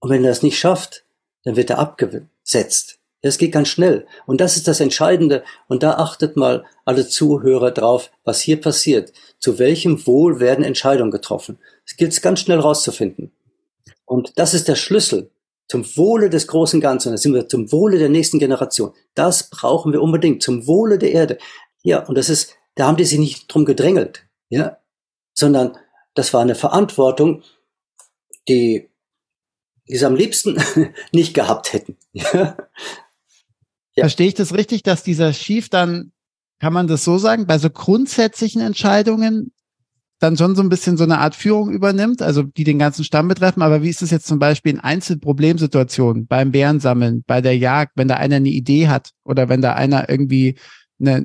[0.00, 1.04] Und wenn er das nicht schafft,
[1.44, 2.98] dann wird er abgesetzt.
[3.20, 4.06] Es geht ganz schnell.
[4.26, 5.44] Und das ist das Entscheidende.
[5.66, 9.12] Und da achtet mal alle Zuhörer drauf, was hier passiert.
[9.38, 11.58] Zu welchem Wohl werden Entscheidungen getroffen?
[11.86, 13.32] Es gilt ganz schnell rauszufinden.
[14.04, 15.30] Und das ist der Schlüssel
[15.68, 17.12] zum Wohle des großen Ganzen.
[17.12, 18.92] Da sind wir zum Wohle der nächsten Generation.
[19.14, 20.42] Das brauchen wir unbedingt.
[20.42, 21.38] Zum Wohle der Erde.
[21.82, 24.26] Ja, und das ist, da haben die sich nicht drum gedrängelt.
[24.48, 24.78] Ja,
[25.32, 25.76] sondern
[26.14, 27.42] das war eine Verantwortung,
[28.48, 28.88] die,
[29.88, 30.62] die sie am liebsten
[31.12, 31.96] nicht gehabt hätten.
[33.96, 34.06] Ja.
[34.06, 36.10] Verstehe ich das richtig, dass dieser Schief dann,
[36.58, 39.53] kann man das so sagen, bei so grundsätzlichen Entscheidungen
[40.24, 43.28] dann schon so ein bisschen so eine Art Führung übernimmt, also die den ganzen Stamm
[43.28, 43.62] betreffen.
[43.62, 48.08] Aber wie ist es jetzt zum Beispiel in Einzelproblemsituationen beim Bärensammeln, bei der Jagd, wenn
[48.08, 50.56] da einer eine Idee hat oder wenn da einer irgendwie
[50.98, 51.24] eine,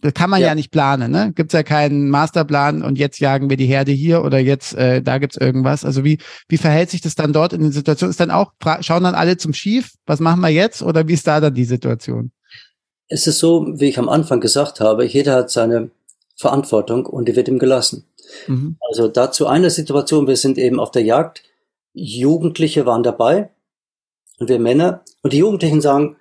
[0.00, 1.32] das kann man ja, ja nicht planen, ne?
[1.34, 5.18] Gibt's ja keinen Masterplan und jetzt jagen wir die Herde hier oder jetzt äh, da
[5.18, 5.84] gibt's irgendwas.
[5.84, 8.10] Also wie wie verhält sich das dann dort in den Situationen?
[8.10, 9.92] Ist dann auch schauen dann alle zum Schief?
[10.06, 12.30] Was machen wir jetzt oder wie ist da dann die Situation?
[13.08, 15.90] Es ist so, wie ich am Anfang gesagt habe, jeder hat seine
[16.36, 18.06] Verantwortung und die wird ihm gelassen.
[18.46, 18.76] Mhm.
[18.80, 21.42] Also dazu eine Situation, wir sind eben auf der Jagd,
[21.92, 23.50] Jugendliche waren dabei
[24.38, 26.16] und wir Männer und die Jugendlichen sagen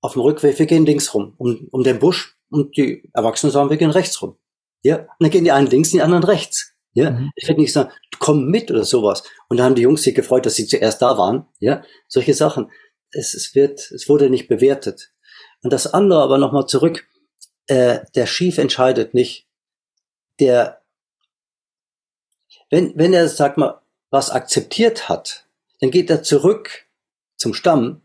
[0.00, 3.70] auf dem Rückweg, wir gehen links rum, um, um den Busch und die Erwachsenen sagen,
[3.70, 4.36] wir gehen rechts rum.
[4.82, 6.72] Ja, und dann gehen die einen links, die anderen rechts.
[6.94, 7.30] Ja, mhm.
[7.36, 9.22] ich werde nicht sagen, komm mit oder sowas.
[9.48, 11.46] Und dann haben die Jungs sich gefreut, dass sie zuerst da waren.
[11.60, 12.70] Ja, solche Sachen.
[13.12, 15.12] Es, es wird, es wurde nicht bewertet.
[15.62, 17.06] Und das andere aber nochmal zurück.
[17.66, 19.46] Äh, der Schief entscheidet nicht.
[20.40, 20.80] Der,
[22.70, 25.46] wenn, wenn er, sag mal, was akzeptiert hat,
[25.80, 26.86] dann geht er zurück
[27.36, 28.02] zum Stamm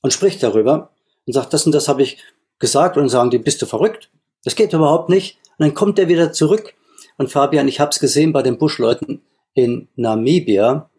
[0.00, 0.90] und spricht darüber
[1.26, 2.18] und sagt, das und das habe ich
[2.58, 4.10] gesagt und sagen die, bist du verrückt?
[4.44, 5.38] Das geht überhaupt nicht.
[5.58, 6.74] Und dann kommt er wieder zurück.
[7.16, 9.22] Und Fabian, ich habe es gesehen bei den Buschleuten
[9.54, 10.90] in Namibia.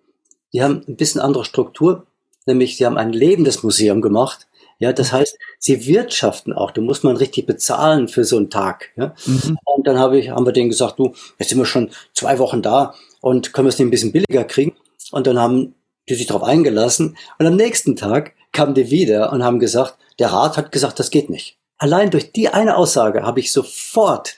[0.54, 2.06] Die haben ein bisschen andere Struktur,
[2.46, 4.48] nämlich sie haben ein lebendes Museum gemacht.
[4.84, 6.72] Ja, das heißt, sie wirtschaften auch.
[6.72, 8.89] Du musst man richtig bezahlen für so einen Tag.
[8.98, 9.15] Ja?
[9.26, 9.58] Mhm.
[9.63, 12.62] Und dann habe ich, haben wir denen gesagt, du, jetzt sind wir schon zwei Wochen
[12.62, 14.76] da und können wir es nicht ein bisschen billiger kriegen?
[15.13, 15.74] Und dann haben
[16.10, 17.15] die sich darauf eingelassen.
[17.39, 21.12] Und am nächsten Tag kamen die wieder und haben gesagt, der Rat hat gesagt, das
[21.12, 21.58] geht nicht.
[21.78, 24.36] Allein durch die eine Aussage habe ich sofort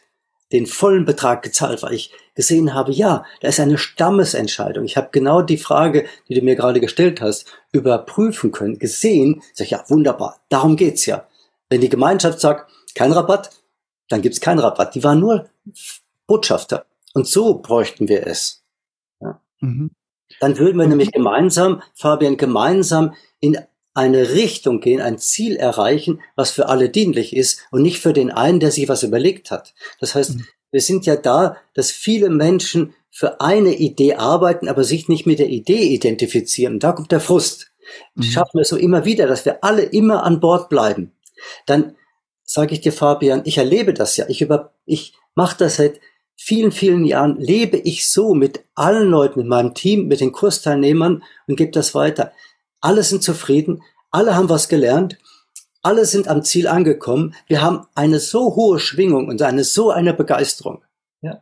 [0.51, 4.85] den vollen Betrag gezahlt, weil ich gesehen habe, ja, da ist eine Stammesentscheidung.
[4.85, 9.41] Ich habe genau die Frage, die du mir gerade gestellt hast, überprüfen können, gesehen.
[9.53, 11.25] Sag ich, ja, wunderbar, darum geht's ja.
[11.69, 13.49] Wenn die Gemeinschaft sagt, kein Rabatt,
[14.09, 14.95] dann gibt's keinen Rabatt.
[14.95, 15.49] Die waren nur
[16.27, 16.85] Botschafter.
[17.13, 18.63] Und so bräuchten wir es.
[19.21, 19.41] Ja.
[19.61, 19.91] Mhm.
[20.39, 23.57] Dann würden wir nämlich gemeinsam, Fabian, gemeinsam in
[23.93, 28.29] eine Richtung gehen, ein Ziel erreichen, was für alle dienlich ist und nicht für den
[28.29, 29.73] einen, der sich was überlegt hat.
[30.01, 30.45] Das heißt, mhm.
[30.75, 35.39] Wir sind ja da, dass viele Menschen für eine Idee arbeiten, aber sich nicht mit
[35.39, 36.73] der Idee identifizieren.
[36.73, 37.71] Und da kommt der Frust.
[38.15, 38.23] Mhm.
[38.23, 41.13] Schaffen wir so immer wieder, dass wir alle immer an Bord bleiben.
[41.65, 41.95] Dann
[42.43, 44.25] sage ich dir, Fabian, ich erlebe das ja.
[44.27, 46.01] Ich über, ich mache das seit
[46.35, 51.23] vielen, vielen Jahren, lebe ich so mit allen Leuten in meinem Team, mit den Kursteilnehmern
[51.47, 52.33] und gebe das weiter.
[52.81, 55.17] Alle sind zufrieden, alle haben was gelernt,
[55.85, 57.35] alle sind am Ziel angekommen.
[57.47, 60.83] Wir haben eine so hohe Schwingung und eine so eine Begeisterung.
[61.21, 61.41] Ja?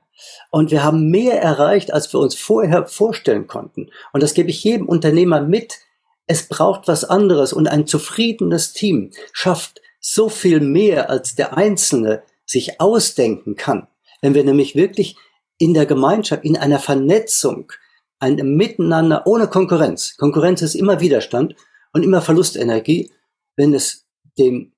[0.52, 3.90] Und wir haben mehr erreicht, als wir uns vorher vorstellen konnten.
[4.12, 5.80] Und das gebe ich jedem Unternehmer mit.
[6.28, 12.24] Es braucht was anderes und ein zufriedenes Team schafft so viel mehr, als der Einzelne
[12.46, 13.88] sich ausdenken kann.
[14.22, 15.16] Wenn wir nämlich wirklich
[15.58, 17.72] in der Gemeinschaft, in einer Vernetzung
[18.20, 20.18] ein Miteinander ohne Konkurrenz.
[20.18, 21.56] Konkurrenz ist immer Widerstand
[21.94, 23.12] und immer Verlustenergie.
[23.56, 24.03] Wenn es
[24.38, 24.74] dem,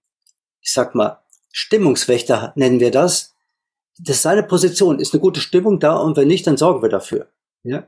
[0.61, 3.35] ich sag mal, Stimmungswächter nennen wir das,
[3.97, 4.99] das ist seine Position.
[4.99, 7.27] Ist eine gute Stimmung da und wenn nicht, dann sorgen wir dafür.
[7.63, 7.87] Ja?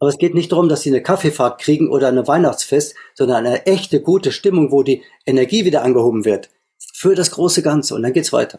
[0.00, 3.66] Aber es geht nicht darum, dass sie eine Kaffeefahrt kriegen oder eine Weihnachtsfest, sondern eine
[3.66, 6.50] echte gute Stimmung, wo die Energie wieder angehoben wird.
[6.92, 7.94] Für das große Ganze.
[7.94, 8.58] Und dann geht's weiter.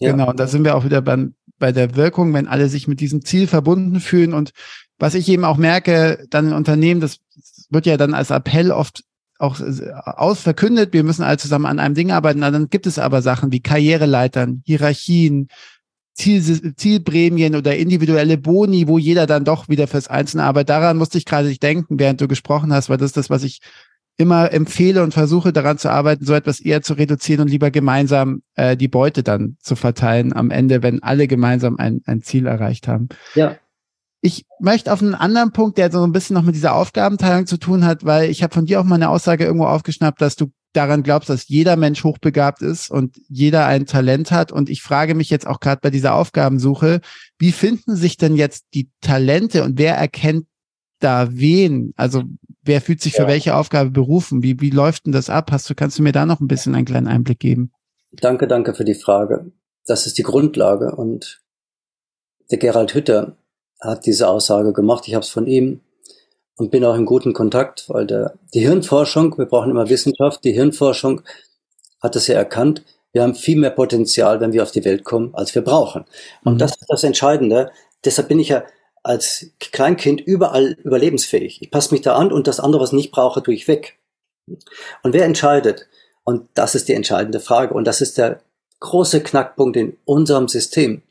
[0.00, 0.10] Ja.
[0.10, 2.98] Genau, und da sind wir auch wieder bei, bei der Wirkung, wenn alle sich mit
[2.98, 4.52] diesem Ziel verbunden fühlen und
[4.98, 7.20] was ich eben auch merke, dann in Unternehmen, das
[7.70, 9.04] wird ja dann als Appell oft
[9.42, 9.60] auch
[10.04, 12.40] ausverkündet, wir müssen alle zusammen an einem Ding arbeiten.
[12.40, 15.48] dann gibt es aber Sachen wie Karriereleitern, Hierarchien,
[16.14, 20.70] Ziel, Zielprämien oder individuelle Boni, wo jeder dann doch wieder fürs Einzelne arbeitet.
[20.70, 23.42] Daran musste ich gerade nicht denken, während du gesprochen hast, weil das ist das, was
[23.42, 23.60] ich
[24.16, 28.42] immer empfehle und versuche daran zu arbeiten, so etwas eher zu reduzieren und lieber gemeinsam
[28.54, 32.86] äh, die Beute dann zu verteilen am Ende, wenn alle gemeinsam ein, ein Ziel erreicht
[32.88, 33.08] haben.
[33.34, 33.56] Ja,
[34.24, 37.56] Ich möchte auf einen anderen Punkt, der so ein bisschen noch mit dieser Aufgabenteilung zu
[37.56, 40.52] tun hat, weil ich habe von dir auch mal eine Aussage irgendwo aufgeschnappt, dass du
[40.72, 44.52] daran glaubst, dass jeder Mensch hochbegabt ist und jeder ein Talent hat.
[44.52, 47.00] Und ich frage mich jetzt auch gerade bei dieser Aufgabensuche,
[47.38, 50.46] wie finden sich denn jetzt die Talente und wer erkennt
[51.00, 51.92] da wen?
[51.96, 52.22] Also
[52.62, 54.44] wer fühlt sich für welche Aufgabe berufen?
[54.44, 55.50] Wie, wie läuft denn das ab?
[55.50, 57.72] Hast du, kannst du mir da noch ein bisschen einen kleinen Einblick geben?
[58.12, 59.50] Danke, danke für die Frage.
[59.84, 61.42] Das ist die Grundlage und
[62.50, 63.36] der Gerald Hütter
[63.82, 65.06] hat diese Aussage gemacht.
[65.06, 65.80] Ich habe es von ihm
[66.56, 70.52] und bin auch in guten Kontakt, weil der, die Hirnforschung, wir brauchen immer Wissenschaft, die
[70.52, 71.22] Hirnforschung
[72.00, 75.34] hat es ja erkannt, wir haben viel mehr Potenzial, wenn wir auf die Welt kommen,
[75.34, 76.04] als wir brauchen.
[76.44, 76.58] Und mhm.
[76.58, 77.70] das ist das Entscheidende.
[78.04, 78.64] Deshalb bin ich ja
[79.02, 81.60] als Kleinkind überall überlebensfähig.
[81.60, 83.98] Ich passe mich da an und das andere, was ich nicht brauche, tue ich weg.
[84.46, 85.88] Und wer entscheidet?
[86.24, 87.74] Und das ist die entscheidende Frage.
[87.74, 88.40] Und das ist der
[88.80, 91.02] große Knackpunkt in unserem System.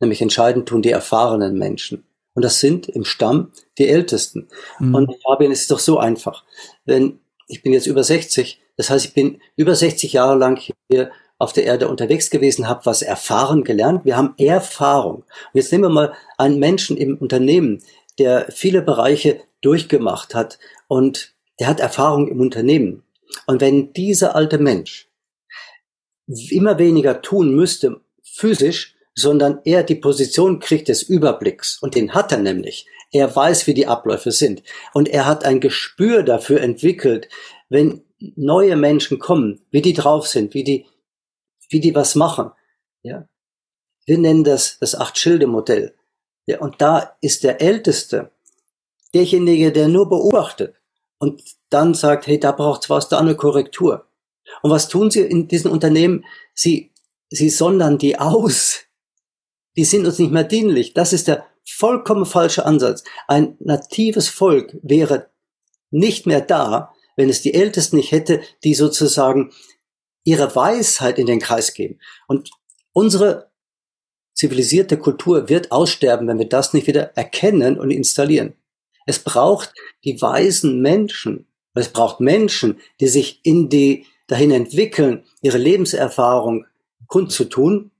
[0.00, 2.04] Nämlich entscheidend tun die erfahrenen Menschen.
[2.40, 4.48] Und das sind im Stamm die Ältesten.
[4.78, 4.94] Mhm.
[4.94, 6.42] Und Fabian, es ist doch so einfach.
[6.86, 11.10] Wenn, ich bin jetzt über 60, das heißt, ich bin über 60 Jahre lang hier
[11.36, 14.06] auf der Erde unterwegs gewesen, habe was erfahren gelernt.
[14.06, 15.16] Wir haben Erfahrung.
[15.16, 17.82] Und jetzt nehmen wir mal einen Menschen im Unternehmen,
[18.18, 23.02] der viele Bereiche durchgemacht hat und der hat Erfahrung im Unternehmen.
[23.46, 25.10] Und wenn dieser alte Mensch
[26.48, 31.78] immer weniger tun müsste, physisch, sondern er die Position kriegt des Überblicks.
[31.80, 32.86] Und den hat er nämlich.
[33.12, 34.62] Er weiß, wie die Abläufe sind.
[34.94, 37.28] Und er hat ein Gespür dafür entwickelt,
[37.68, 40.86] wenn neue Menschen kommen, wie die drauf sind, wie die,
[41.68, 42.52] wie die was machen.
[43.02, 43.26] Ja.
[44.06, 45.94] Wir nennen das das Acht-Schilde-Modell.
[46.46, 48.30] Ja, und da ist der Älteste
[49.14, 50.74] derjenige, der nur beobachtet
[51.18, 54.06] und dann sagt, hey, da braucht's was, da eine Korrektur.
[54.62, 56.24] Und was tun sie in diesen Unternehmen?
[56.54, 56.92] Sie,
[57.28, 58.80] sie sondern die aus
[59.76, 60.94] die sind uns nicht mehr dienlich.
[60.94, 63.04] Das ist der vollkommen falsche Ansatz.
[63.28, 65.30] Ein natives Volk wäre
[65.90, 69.52] nicht mehr da, wenn es die Ältesten nicht hätte, die sozusagen
[70.24, 71.98] ihre Weisheit in den Kreis geben.
[72.26, 72.50] Und
[72.92, 73.50] unsere
[74.34, 78.54] zivilisierte Kultur wird aussterben, wenn wir das nicht wieder erkennen und installieren.
[79.06, 79.72] Es braucht
[80.04, 81.46] die weisen Menschen.
[81.74, 86.66] Es braucht Menschen, die sich in die, dahin entwickeln, ihre Lebenserfahrung
[87.06, 87.90] kundzutun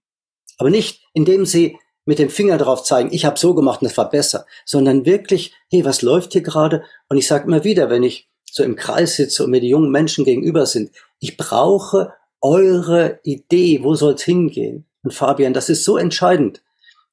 [0.60, 3.96] aber nicht, indem sie mit dem Finger drauf zeigen, ich habe so gemacht und es
[3.96, 6.82] war besser, sondern wirklich, hey, was läuft hier gerade?
[7.08, 9.90] Und ich sage immer wieder, wenn ich so im Kreis sitze und mir die jungen
[9.90, 14.86] Menschen gegenüber sind, ich brauche eure Idee, wo soll es hingehen?
[15.02, 16.62] Und Fabian, das ist so entscheidend,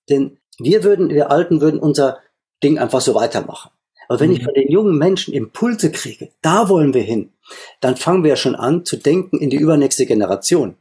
[0.09, 2.19] denn wir würden, wir Alten würden unser
[2.63, 3.71] Ding einfach so weitermachen.
[4.07, 4.37] Aber wenn mhm.
[4.37, 7.31] ich von den jungen Menschen Impulse kriege, da wollen wir hin,
[7.81, 10.75] dann fangen wir ja schon an zu denken in die übernächste Generation.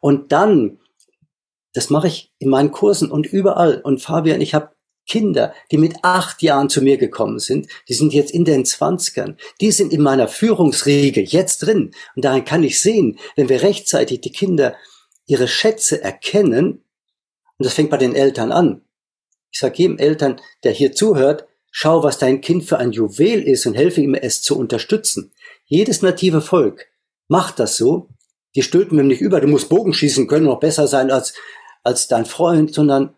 [0.00, 0.78] Und dann
[1.78, 3.80] das mache ich in meinen Kursen und überall.
[3.80, 4.72] Und Fabian, ich habe
[5.06, 9.36] Kinder, die mit acht Jahren zu mir gekommen sind, die sind jetzt in den Zwanzigern,
[9.60, 11.92] die sind in meiner Führungsriege jetzt drin.
[12.16, 14.74] Und daran kann ich sehen, wenn wir rechtzeitig die Kinder
[15.26, 16.82] ihre Schätze erkennen,
[17.58, 18.82] und das fängt bei den Eltern an.
[19.52, 23.66] Ich sage jedem Eltern, der hier zuhört, schau, was dein Kind für ein Juwel ist
[23.66, 25.30] und helfe ihm, es zu unterstützen.
[25.64, 26.88] Jedes native Volk
[27.28, 28.08] macht das so.
[28.56, 31.34] Die stülpen nicht über, du musst Bogen schießen können, noch besser sein als,
[31.84, 33.14] als dein Freund, sondern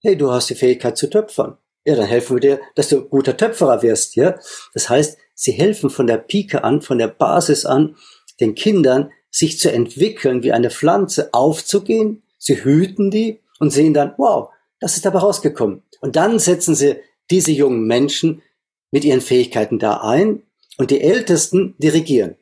[0.00, 1.56] hey, du hast die Fähigkeit zu töpfern.
[1.86, 4.38] Ja, dann helfen wir dir, dass du guter Töpferer wirst, ja.
[4.72, 7.96] Das heißt, sie helfen von der Pike an, von der Basis an,
[8.40, 12.22] den Kindern sich zu entwickeln, wie eine Pflanze aufzugehen.
[12.38, 14.50] Sie hüten die und sehen dann, wow,
[14.80, 15.82] das ist dabei rausgekommen.
[16.00, 16.96] Und dann setzen sie
[17.30, 18.42] diese jungen Menschen
[18.90, 20.42] mit ihren Fähigkeiten da ein
[20.78, 22.36] und die Ältesten dirigieren.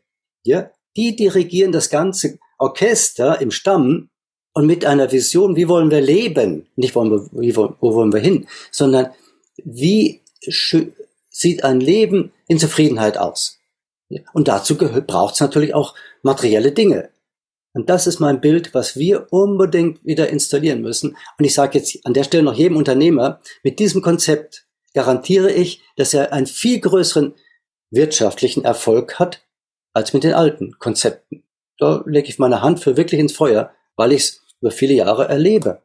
[0.45, 4.11] Ja, die dirigieren das ganze Orchester im Stamm
[4.55, 6.67] und mit einer Vision, wie wollen wir leben?
[6.77, 9.11] Nicht wollen wir, wie, wo wollen wir hin, sondern
[9.65, 10.21] wie
[11.31, 13.59] sieht ein Leben in Zufriedenheit aus?
[14.35, 17.11] Und dazu braucht es natürlich auch materielle Dinge.
[17.75, 21.17] Und das ist mein Bild, was wir unbedingt wieder installieren müssen.
[21.39, 25.83] Und ich sage jetzt an der Stelle noch jedem Unternehmer, mit diesem Konzept garantiere ich,
[25.97, 27.35] dass er einen viel größeren
[27.91, 29.43] wirtschaftlichen Erfolg hat
[29.95, 31.45] als mit den alten Konzepten.
[31.79, 35.29] Da lege ich meine Hand für wirklich ins Feuer, weil ich es über viele Jahre
[35.29, 35.83] erlebe.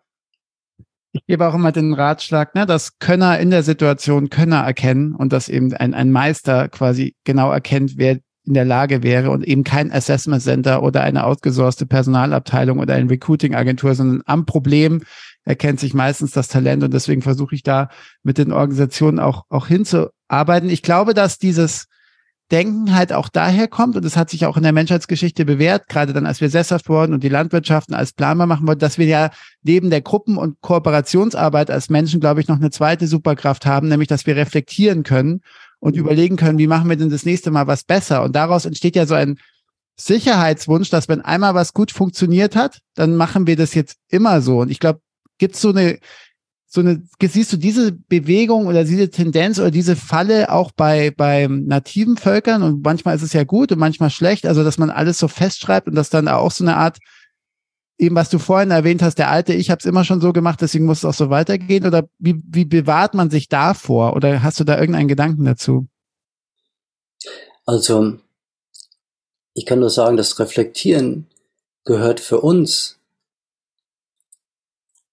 [1.11, 5.33] Ich gebe auch immer den Ratschlag, ne, dass Könner in der Situation Könner erkennen und
[5.33, 9.63] dass eben ein, ein Meister quasi genau erkennt, wer in der Lage wäre und eben
[9.63, 15.01] kein Assessment Center oder eine outgesourcete Personalabteilung oder eine Recruiting-Agentur, sondern am Problem
[15.43, 17.89] erkennt sich meistens das Talent und deswegen versuche ich da
[18.23, 20.69] mit den Organisationen auch, auch hinzuarbeiten.
[20.69, 21.87] Ich glaube, dass dieses
[22.49, 26.13] Denken halt auch daher kommt, und das hat sich auch in der Menschheitsgeschichte bewährt, gerade
[26.13, 29.31] dann, als wir sesshaft wurden und die Landwirtschaften als planbar machen wollten, dass wir ja
[29.63, 34.07] neben der Gruppen- und Kooperationsarbeit als Menschen, glaube ich, noch eine zweite Superkraft haben, nämlich,
[34.07, 35.41] dass wir reflektieren können
[35.79, 36.01] und mhm.
[36.01, 38.23] überlegen können, wie machen wir denn das nächste Mal was besser?
[38.23, 39.37] Und daraus entsteht ja so ein
[39.99, 44.59] Sicherheitswunsch, dass wenn einmal was gut funktioniert hat, dann machen wir das jetzt immer so.
[44.59, 45.01] Und ich glaube,
[45.37, 45.99] gibt es so eine
[46.77, 51.47] so eine, siehst du diese Bewegung oder diese Tendenz oder diese Falle auch bei, bei
[51.47, 52.61] nativen Völkern?
[52.61, 55.87] Und manchmal ist es ja gut und manchmal schlecht, also dass man alles so festschreibt
[55.87, 56.99] und dass dann auch so eine Art,
[57.97, 60.61] eben was du vorhin erwähnt hast, der alte, ich habe es immer schon so gemacht,
[60.61, 61.83] deswegen muss es auch so weitergehen.
[61.83, 64.15] Oder wie, wie bewahrt man sich davor?
[64.15, 65.87] Oder hast du da irgendeinen Gedanken dazu?
[67.65, 68.19] Also,
[69.55, 71.25] ich kann nur sagen, das Reflektieren
[71.85, 72.96] gehört für uns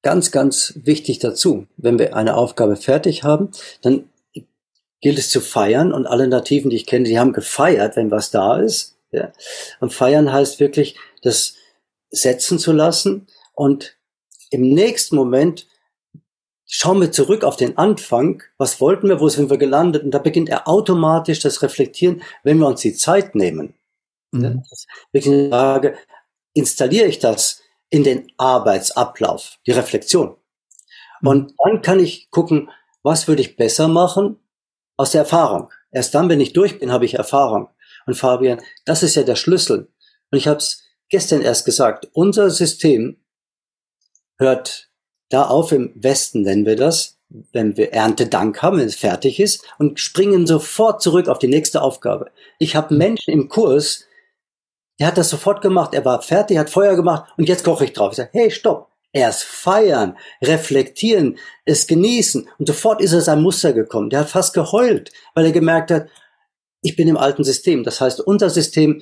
[0.04, 1.66] ganz, ganz wichtig dazu.
[1.76, 3.50] Wenn wir eine Aufgabe fertig haben,
[3.82, 4.08] dann
[5.00, 8.30] gilt es zu feiern und alle Nativen, die ich kenne, die haben gefeiert, wenn was
[8.30, 8.96] da ist.
[9.10, 9.32] Ja.
[9.80, 11.54] Und feiern heißt wirklich, das
[12.10, 13.96] setzen zu lassen und
[14.50, 15.66] im nächsten Moment
[16.66, 18.42] schauen wir zurück auf den Anfang.
[18.56, 19.20] Was wollten wir?
[19.20, 20.04] Wo sind wir gelandet?
[20.04, 23.74] Und da beginnt er automatisch das Reflektieren, wenn wir uns die Zeit nehmen.
[24.32, 24.42] Mhm.
[24.42, 24.62] Ja,
[25.12, 25.96] wirklich eine Frage,
[26.52, 30.36] installiere ich das in den Arbeitsablauf, die Reflexion.
[31.20, 31.28] Mhm.
[31.28, 32.70] Und dann kann ich gucken,
[33.02, 34.38] was würde ich besser machen
[34.96, 35.70] aus der Erfahrung.
[35.92, 37.68] Erst dann, wenn ich durch bin, habe ich Erfahrung.
[38.06, 39.88] Und Fabian, das ist ja der Schlüssel.
[40.30, 43.18] Und ich habe es gestern erst gesagt, unser System
[44.38, 44.90] hört
[45.28, 47.18] da auf, im Westen nennen wir das,
[47.52, 51.82] wenn wir Erntedank haben, wenn es fertig ist, und springen sofort zurück auf die nächste
[51.82, 52.30] Aufgabe.
[52.58, 54.04] Ich habe Menschen im Kurs,
[54.98, 57.92] er hat das sofort gemacht, er war fertig, hat Feuer gemacht und jetzt koche ich
[57.92, 58.12] drauf.
[58.12, 62.48] Ich sage, hey, stopp, erst feiern, reflektieren, es genießen.
[62.58, 64.10] Und sofort ist er sein Muster gekommen.
[64.10, 66.08] Der hat fast geheult, weil er gemerkt hat,
[66.82, 67.82] ich bin im alten System.
[67.82, 69.00] Das heißt, unser System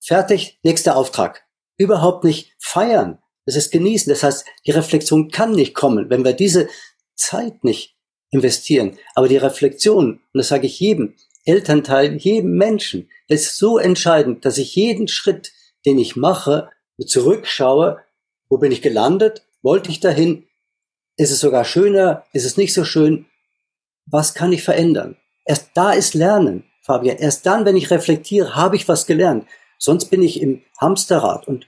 [0.00, 1.44] fertig, nächster Auftrag.
[1.76, 3.18] Überhaupt nicht feiern.
[3.46, 4.10] Es ist genießen.
[4.10, 6.68] Das heißt, die Reflexion kann nicht kommen, wenn wir diese
[7.14, 7.96] Zeit nicht
[8.30, 8.98] investieren.
[9.14, 11.14] Aber die Reflexion, und das sage ich jedem,
[11.44, 13.08] Elternteil, jedem Menschen.
[13.28, 15.52] Das ist so entscheidend, dass ich jeden Schritt,
[15.84, 16.70] den ich mache,
[17.04, 18.00] zurückschaue,
[18.48, 20.46] wo bin ich gelandet, wollte ich dahin,
[21.16, 23.26] ist es sogar schöner, ist es nicht so schön,
[24.06, 25.16] was kann ich verändern?
[25.44, 27.16] Erst da ist Lernen, Fabian.
[27.16, 29.46] Erst dann, wenn ich reflektiere, habe ich was gelernt.
[29.78, 31.66] Sonst bin ich im Hamsterrad und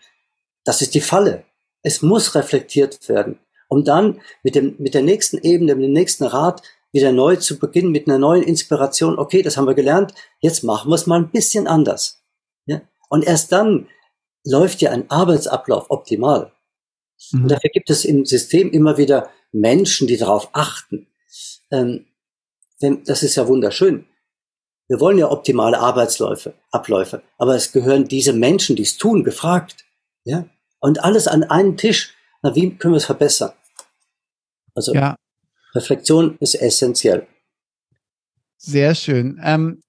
[0.64, 1.44] das ist die Falle.
[1.82, 6.24] Es muss reflektiert werden, um dann mit dem, mit der nächsten Ebene, mit dem nächsten
[6.24, 6.62] Rad
[6.94, 9.18] wieder neu zu beginnen mit einer neuen Inspiration.
[9.18, 10.14] Okay, das haben wir gelernt.
[10.40, 12.22] Jetzt machen wir es mal ein bisschen anders.
[12.66, 12.82] Ja?
[13.08, 13.88] Und erst dann
[14.46, 16.52] läuft ja ein Arbeitsablauf optimal.
[17.32, 17.42] Mhm.
[17.42, 21.08] Und dafür gibt es im System immer wieder Menschen, die darauf achten.
[21.72, 22.06] Ähm,
[22.80, 24.06] denn das ist ja wunderschön.
[24.86, 27.22] Wir wollen ja optimale Arbeitsläufe, Abläufe.
[27.38, 29.84] Aber es gehören diese Menschen, die es tun, gefragt.
[30.22, 30.46] Ja?
[30.78, 32.14] Und alles an einen Tisch.
[32.42, 33.52] Na, wie können wir es verbessern?
[34.74, 35.16] Also, ja.
[35.74, 37.26] Reflexion ist essentiell.
[38.56, 39.40] Sehr schön.
[39.42, 39.82] Ähm,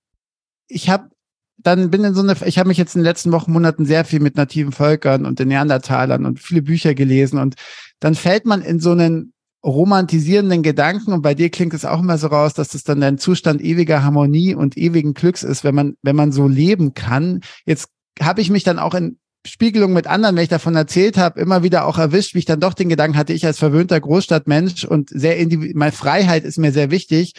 [0.67, 1.09] ich habe
[1.57, 4.05] dann bin in so eine, ich habe mich jetzt in den letzten Wochen, Monaten sehr
[4.05, 7.55] viel mit nativen Völkern und den Neandertalern und viele Bücher gelesen und
[7.99, 9.33] dann fällt man in so einen
[9.65, 13.17] romantisierenden Gedanken und bei dir klingt es auch immer so raus, dass das dann ein
[13.17, 17.41] Zustand ewiger Harmonie und ewigen Glücks ist, wenn man, wenn man so leben kann.
[17.65, 17.89] Jetzt
[18.21, 21.63] habe ich mich dann auch in Spiegelung mit anderen, wenn ich davon erzählt habe, immer
[21.63, 25.09] wieder auch erwischt, wie ich dann doch den Gedanken hatte, ich als verwöhnter Großstadtmensch und
[25.09, 27.33] sehr individuell, meine Freiheit ist mir sehr wichtig.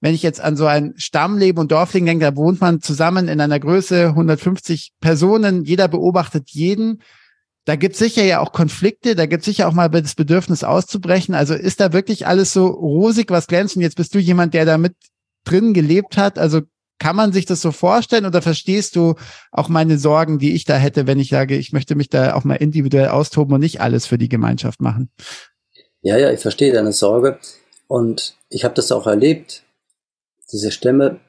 [0.00, 3.40] Wenn ich jetzt an so ein Stammleben und Dorfleben denke, da wohnt man zusammen in
[3.40, 7.02] einer Größe 150 Personen, jeder beobachtet jeden.
[7.64, 10.62] Da gibt es sicher ja auch Konflikte, da gibt es sicher auch mal das Bedürfnis
[10.64, 11.34] auszubrechen.
[11.34, 13.76] Also ist da wirklich alles so rosig, was glänzt?
[13.76, 14.94] Und jetzt bist du jemand, der da mit
[15.44, 16.38] drin gelebt hat.
[16.38, 16.62] Also
[16.98, 19.14] kann man sich das so vorstellen oder verstehst du
[19.52, 22.44] auch meine Sorgen, die ich da hätte, wenn ich sage, ich möchte mich da auch
[22.44, 25.10] mal individuell austoben und nicht alles für die Gemeinschaft machen?
[26.02, 27.38] Ja, ja, ich verstehe deine Sorge
[27.86, 29.62] und ich habe das auch erlebt.
[30.52, 31.20] Diese Stämme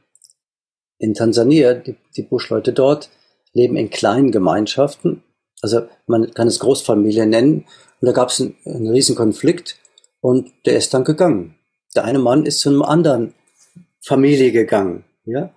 [0.97, 3.09] in Tansania, die, die Buschleute dort,
[3.53, 5.23] leben in kleinen Gemeinschaften.
[5.61, 7.65] Also man kann es Großfamilie nennen.
[8.01, 9.77] Und da gab es einen, einen riesen Konflikt
[10.21, 11.55] und der ist dann gegangen.
[11.95, 13.33] Der eine Mann ist zu einem anderen
[14.01, 15.03] Familie gegangen.
[15.25, 15.53] Ja?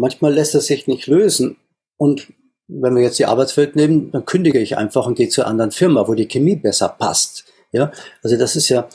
[0.00, 1.56] Manchmal lässt es sich nicht lösen.
[1.96, 2.32] Und
[2.68, 6.08] wenn wir jetzt die Arbeitswelt nehmen, dann kündige ich einfach und gehe zur anderen Firma,
[6.08, 7.44] wo die Chemie besser passt.
[7.72, 7.92] Ja,
[8.22, 8.88] also das ist ja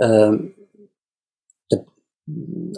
[0.00, 0.54] ähm,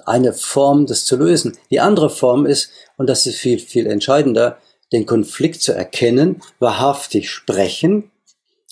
[0.04, 1.56] eine Form, das zu lösen.
[1.70, 4.58] Die andere Form ist, und das ist viel, viel entscheidender,
[4.92, 8.10] den Konflikt zu erkennen, wahrhaftig sprechen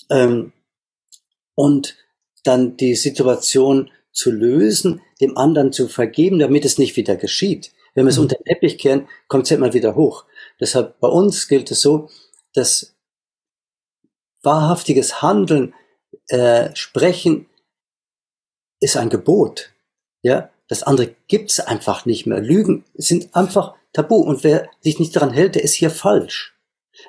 [0.09, 0.53] ähm,
[1.53, 1.95] und
[2.43, 7.71] dann die Situation zu lösen, dem anderen zu vergeben, damit es nicht wieder geschieht.
[7.95, 10.25] Wenn wir es unter den Teppich kehren, kommt es immer wieder hoch.
[10.59, 12.09] Deshalb bei uns gilt es so,
[12.53, 12.95] dass
[14.43, 15.73] wahrhaftiges Handeln,
[16.27, 17.47] äh, Sprechen
[18.79, 19.71] ist ein Gebot.
[20.21, 22.39] Ja, das andere gibt's einfach nicht mehr.
[22.39, 26.53] Lügen sind einfach tabu und wer sich nicht daran hält, der ist hier falsch.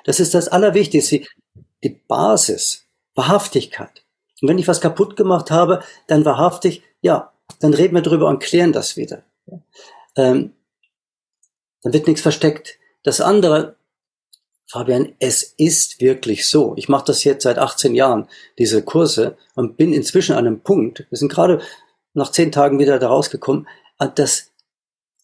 [0.05, 1.21] Das ist das Allerwichtigste,
[1.83, 4.03] die Basis, Wahrhaftigkeit.
[4.41, 8.39] Und wenn ich was kaputt gemacht habe, dann wahrhaftig, ja, dann reden wir drüber und
[8.39, 9.23] klären das wieder.
[10.15, 10.53] Ähm,
[11.87, 12.79] dann wird nichts versteckt.
[13.03, 13.77] Das andere,
[14.69, 16.73] Fabian, es ist wirklich so.
[16.75, 18.27] Ich mache das jetzt seit 18 Jahren,
[18.57, 21.61] diese Kurse, und bin inzwischen an einem Punkt, wir sind gerade
[22.13, 23.69] nach zehn Tagen wieder da rausgekommen,
[24.15, 24.51] dass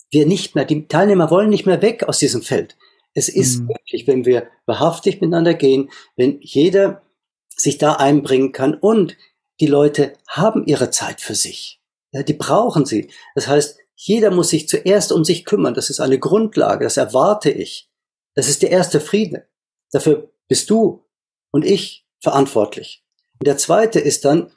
[0.10, 2.78] wir nicht mehr, die Teilnehmer wollen nicht mehr weg aus diesem Feld.
[3.14, 3.68] Es ist mhm.
[3.68, 7.02] wirklich, wenn wir wahrhaftig miteinander gehen, wenn jeder
[7.50, 9.18] sich da einbringen kann und
[9.60, 11.82] die Leute haben ihre Zeit für sich.
[12.14, 13.10] Ja, die brauchen sie.
[13.36, 15.74] Das heißt, jeder muss sich zuerst um sich kümmern.
[15.74, 16.86] Das ist eine Grundlage.
[16.86, 17.90] Das erwarte ich.
[18.36, 19.48] Das ist der erste Friede.
[19.92, 21.06] Dafür bist du
[21.52, 23.06] und ich verantwortlich.
[23.40, 24.52] Und der zweite ist dann,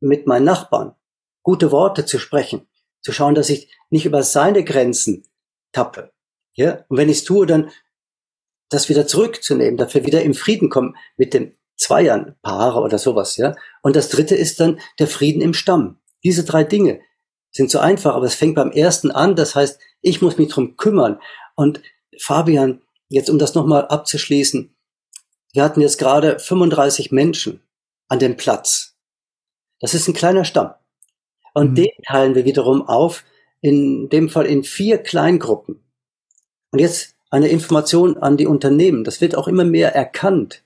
[0.00, 0.94] mit meinen Nachbarn
[1.42, 2.66] gute Worte zu sprechen,
[3.02, 5.26] zu schauen, dass ich nicht über seine Grenzen
[5.72, 6.12] tappe.
[6.54, 6.84] Ja?
[6.88, 7.70] Und wenn ich es tue, dann
[8.70, 13.56] das wieder zurückzunehmen, dafür wieder im Frieden kommen mit dem Zweiern, Paare oder sowas, ja.
[13.82, 15.98] Und das dritte ist dann der Frieden im Stamm.
[16.22, 17.00] Diese drei Dinge
[17.50, 19.36] sind so einfach, aber es fängt beim ersten an.
[19.36, 21.20] Das heißt, ich muss mich drum kümmern.
[21.54, 21.82] Und
[22.18, 24.74] Fabian, jetzt um das nochmal abzuschließen,
[25.52, 27.60] wir hatten jetzt gerade 35 Menschen
[28.08, 28.96] an dem Platz.
[29.80, 30.74] Das ist ein kleiner Stamm.
[31.54, 31.74] Und mhm.
[31.74, 33.24] den teilen wir wiederum auf,
[33.60, 35.82] in dem Fall in vier Kleingruppen.
[36.70, 39.04] Und jetzt eine Information an die Unternehmen.
[39.04, 40.62] Das wird auch immer mehr erkannt.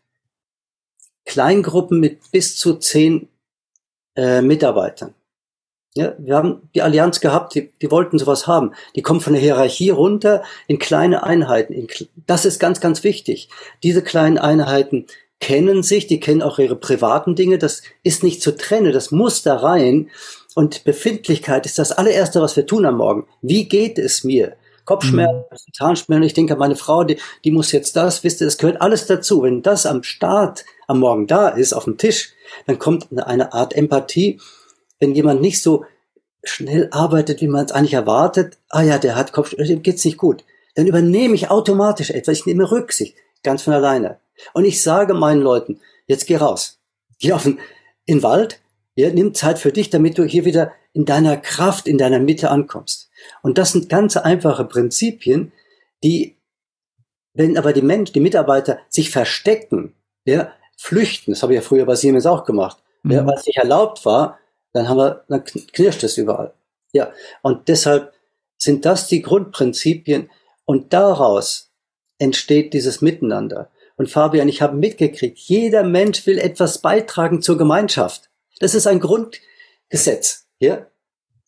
[1.25, 3.29] Kleingruppen mit bis zu zehn
[4.17, 5.15] äh, Mitarbeitern.
[5.97, 8.73] Ja, wir haben die Allianz gehabt, die, die wollten sowas haben.
[8.97, 11.73] Die kommen von der Hierarchie runter in kleine Einheiten.
[11.73, 11.87] In,
[12.27, 13.49] das ist ganz, ganz wichtig.
[13.85, 15.07] Diese kleinen Einheiten
[15.39, 17.59] kennen sich, die kennen auch ihre privaten Dinge.
[17.59, 20.11] Das ist nicht zu trennen, das muss da rein.
[20.57, 23.27] Und Befindlichkeit ist das allererste, was wir tun am Morgen.
[23.41, 24.57] Wie geht es mir?
[24.85, 25.73] Kopfschmerzen, mhm.
[25.73, 26.25] Zahnschmerzen.
[26.25, 29.43] Ich denke, meine Frau, die, die muss jetzt das, wisst ihr, das gehört alles dazu.
[29.43, 32.33] Wenn das am Start am Morgen da ist, auf dem Tisch,
[32.67, 34.41] dann kommt eine Art Empathie.
[35.01, 35.85] Wenn jemand nicht so
[36.43, 40.19] schnell arbeitet, wie man es eigentlich erwartet, ah ja, der hat Kopfschmerzen, dem geht's nicht
[40.19, 40.45] gut.
[40.75, 44.19] Dann übernehme ich automatisch etwas, ich nehme Rücksicht, ganz von alleine.
[44.53, 46.79] Und ich sage meinen Leuten, jetzt geh raus.
[47.19, 47.59] Geh auf den,
[48.07, 48.61] in den Wald,
[48.97, 52.51] ja, nimm Zeit für dich, damit du hier wieder in deiner Kraft, in deiner Mitte
[52.51, 53.11] ankommst.
[53.43, 55.53] Und das sind ganz einfache Prinzipien,
[56.03, 56.37] die,
[57.33, 61.87] wenn aber die Menschen, die Mitarbeiter sich verstecken, ja, flüchten, das habe ich ja früher
[61.87, 63.11] bei Siemens auch gemacht, mhm.
[63.13, 64.39] ja, was nicht erlaubt war,
[64.75, 66.53] dann haben wir, dann knirscht es überall.
[66.93, 67.13] Ja,
[67.43, 68.13] und deshalb
[68.59, 70.31] sind das die Grundprinzipien
[70.65, 71.73] und daraus
[72.19, 73.71] entsteht dieses Miteinander.
[73.97, 78.31] Und Fabian, ich habe mitgekriegt, jeder Mensch will etwas beitragen zur Gemeinschaft.
[78.59, 80.47] Das ist ein Grundgesetz.
[80.59, 80.87] Ja?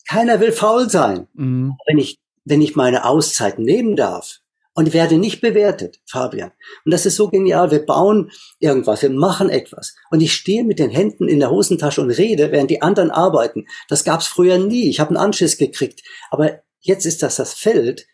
[0.09, 1.27] Keiner will faul sein.
[1.35, 1.77] Mhm.
[1.87, 4.41] Wenn ich, wenn ich meine Auszeiten nehmen darf
[4.77, 6.53] und werde nicht bewertet, Fabian.
[6.85, 7.71] Und das ist so genial.
[7.73, 9.97] Wir bauen irgendwas, wir machen etwas.
[10.11, 13.67] Und ich stehe mit den Händen in der Hosentasche und rede, während die anderen arbeiten.
[13.89, 14.89] Das gab's früher nie.
[14.89, 16.03] Ich habe einen Anschiss gekriegt.
[16.31, 18.07] Aber jetzt ist das das Feld.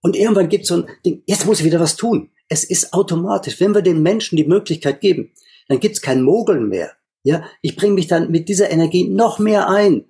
[0.00, 2.30] Und irgendwann gibt es so ein Ding, jetzt muss ich wieder was tun.
[2.48, 3.60] Es ist automatisch.
[3.60, 5.32] Wenn wir den Menschen die Möglichkeit geben,
[5.68, 6.92] dann gibt's kein Mogeln mehr.
[7.22, 10.04] Ja, ich bringe mich dann mit dieser Energie noch mehr ein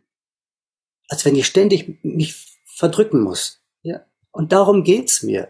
[1.09, 3.63] als wenn ich ständig mich verdrücken muss.
[3.83, 4.05] Ja?
[4.31, 5.49] Und darum geht's mir.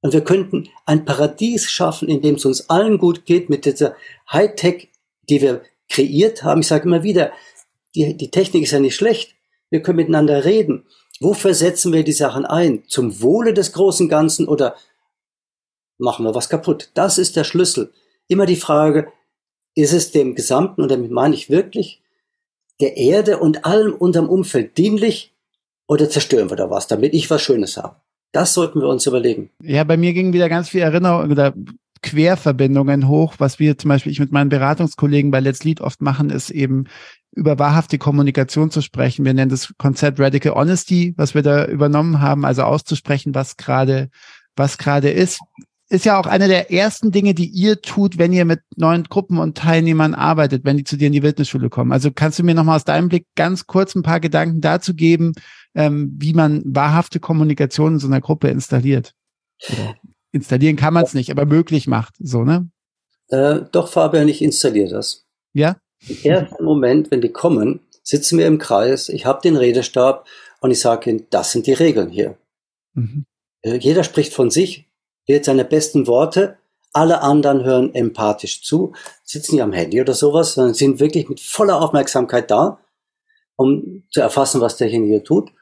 [0.00, 3.96] Und wir könnten ein Paradies schaffen, in dem es uns allen gut geht mit dieser
[4.30, 4.90] Hightech,
[5.28, 6.60] die wir kreiert haben.
[6.60, 7.32] Ich sage immer wieder,
[7.94, 9.34] die, die Technik ist ja nicht schlecht.
[9.70, 10.86] Wir können miteinander reden.
[11.20, 12.84] Wofür setzen wir die Sachen ein?
[12.86, 14.76] Zum Wohle des großen Ganzen oder
[15.98, 16.90] machen wir was kaputt?
[16.94, 17.92] Das ist der Schlüssel.
[18.28, 19.12] Immer die Frage,
[19.74, 22.02] ist es dem Gesamten, und damit meine ich wirklich,
[22.80, 25.34] der Erde und allem unserem Umfeld dienlich
[25.88, 27.96] oder zerstören wir da was, damit ich was Schönes habe?
[28.32, 29.50] Das sollten wir uns überlegen.
[29.62, 31.54] Ja, bei mir gingen wieder ganz viele Erinnerungen oder
[32.02, 33.34] Querverbindungen hoch.
[33.38, 36.84] Was wir zum Beispiel ich mit meinen Beratungskollegen bei Let's Lead oft machen, ist eben
[37.32, 39.24] über wahrhafte Kommunikation zu sprechen.
[39.24, 44.10] Wir nennen das Konzept Radical Honesty, was wir da übernommen haben, also auszusprechen, was gerade
[44.56, 45.40] was gerade ist
[45.90, 49.38] ist ja auch eine der ersten Dinge, die ihr tut, wenn ihr mit neuen Gruppen
[49.38, 51.92] und Teilnehmern arbeitet, wenn die zu dir in die Wildnisschule kommen.
[51.92, 55.32] Also kannst du mir nochmal aus deinem Blick ganz kurz ein paar Gedanken dazu geben,
[55.78, 59.14] ähm, wie man wahrhafte Kommunikation in so einer Gruppe installiert?
[59.68, 59.94] Oder
[60.32, 62.68] installieren kann man es nicht, aber möglich macht, so, ne?
[63.28, 65.24] Äh, doch, Fabian, ich installiere das.
[65.52, 65.76] Ja?
[66.08, 70.26] Im ersten Moment, wenn die kommen, sitzen wir im Kreis, ich habe den Redestab
[70.60, 72.36] und ich sage ihnen, das sind die Regeln hier.
[72.94, 73.24] Mhm.
[73.62, 74.88] Äh, jeder spricht von sich,
[75.28, 76.58] wählt seine besten Worte,
[76.92, 81.38] alle anderen hören empathisch zu, sitzen nicht am Handy oder sowas, sondern sind wirklich mit
[81.38, 82.80] voller Aufmerksamkeit da,
[83.54, 85.52] um zu erfassen, was derjenige tut.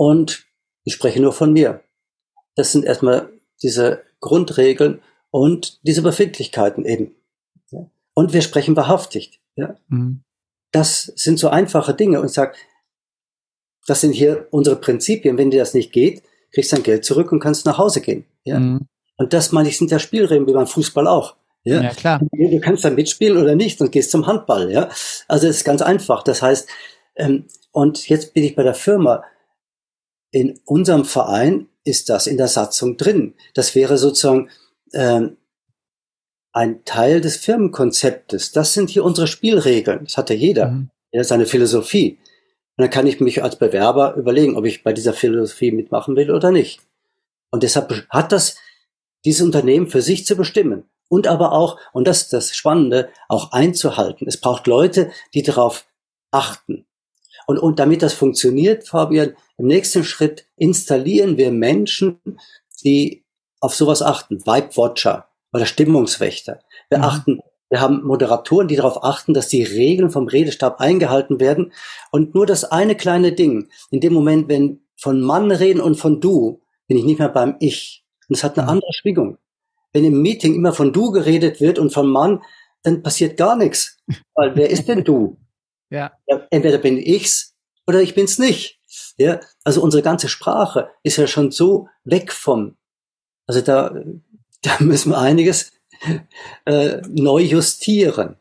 [0.00, 0.46] Und
[0.82, 1.84] ich spreche nur von mir.
[2.54, 3.28] Das sind erstmal
[3.62, 7.14] diese Grundregeln und diese Befindlichkeiten eben.
[8.14, 9.42] Und wir sprechen wahrhaftig.
[9.56, 9.76] Ja?
[9.88, 10.22] Mhm.
[10.72, 12.54] Das sind so einfache Dinge und sage,
[13.86, 15.36] das sind hier unsere Prinzipien.
[15.36, 18.24] Wenn dir das nicht geht, kriegst du dein Geld zurück und kannst nach Hause gehen.
[18.44, 18.58] Ja?
[18.58, 18.88] Mhm.
[19.18, 21.36] Und das meine ich, sind ja Spielregeln wie beim Fußball auch.
[21.62, 21.82] Ja?
[21.82, 22.22] ja, klar.
[22.32, 24.72] Du kannst dann mitspielen oder nicht und gehst zum Handball.
[24.72, 24.88] Ja,
[25.28, 26.22] also es ist ganz einfach.
[26.22, 26.70] Das heißt,
[27.16, 29.24] ähm, und jetzt bin ich bei der Firma.
[30.32, 33.34] In unserem Verein ist das in der Satzung drin.
[33.54, 34.48] Das wäre sozusagen
[34.92, 35.36] ähm,
[36.52, 38.52] ein Teil des Firmenkonzeptes.
[38.52, 40.04] Das sind hier unsere Spielregeln.
[40.04, 40.70] Das hat ja jeder.
[40.70, 40.90] Mhm.
[41.12, 42.18] Ja, seine Philosophie.
[42.76, 46.30] Und dann kann ich mich als Bewerber überlegen, ob ich bei dieser Philosophie mitmachen will
[46.30, 46.80] oder nicht.
[47.50, 48.56] Und deshalb hat das
[49.24, 50.84] dieses Unternehmen für sich zu bestimmen.
[51.08, 54.28] Und aber auch, und das ist das Spannende, auch einzuhalten.
[54.28, 55.86] Es braucht Leute, die darauf
[56.30, 56.86] achten.
[57.46, 62.18] Und, und damit das funktioniert, Fabian, im nächsten Schritt installieren wir Menschen,
[62.82, 63.26] die
[63.60, 64.46] auf sowas achten.
[64.46, 66.60] Vibe Watcher oder Stimmungswächter.
[66.88, 67.04] Wir mhm.
[67.04, 71.72] achten, wir haben Moderatoren, die darauf achten, dass die Regeln vom Redestab eingehalten werden.
[72.10, 76.22] Und nur das eine kleine Ding, in dem Moment, wenn von Mann reden und von
[76.22, 78.02] du, bin ich nicht mehr beim Ich.
[78.28, 78.70] Und es hat eine mhm.
[78.70, 79.36] andere Schwingung.
[79.92, 82.42] Wenn im Meeting immer von du geredet wird und von Mann,
[82.82, 83.98] dann passiert gar nichts.
[84.34, 85.36] Weil wer ist denn du?
[85.90, 86.12] Ja.
[86.26, 87.54] ja entweder bin ich's
[87.86, 88.79] oder ich bin's nicht.
[89.18, 92.76] Ja, also unsere ganze Sprache ist ja schon so weg vom,
[93.46, 93.94] also da,
[94.62, 95.72] da müssen wir einiges
[96.64, 98.36] äh, neu justieren.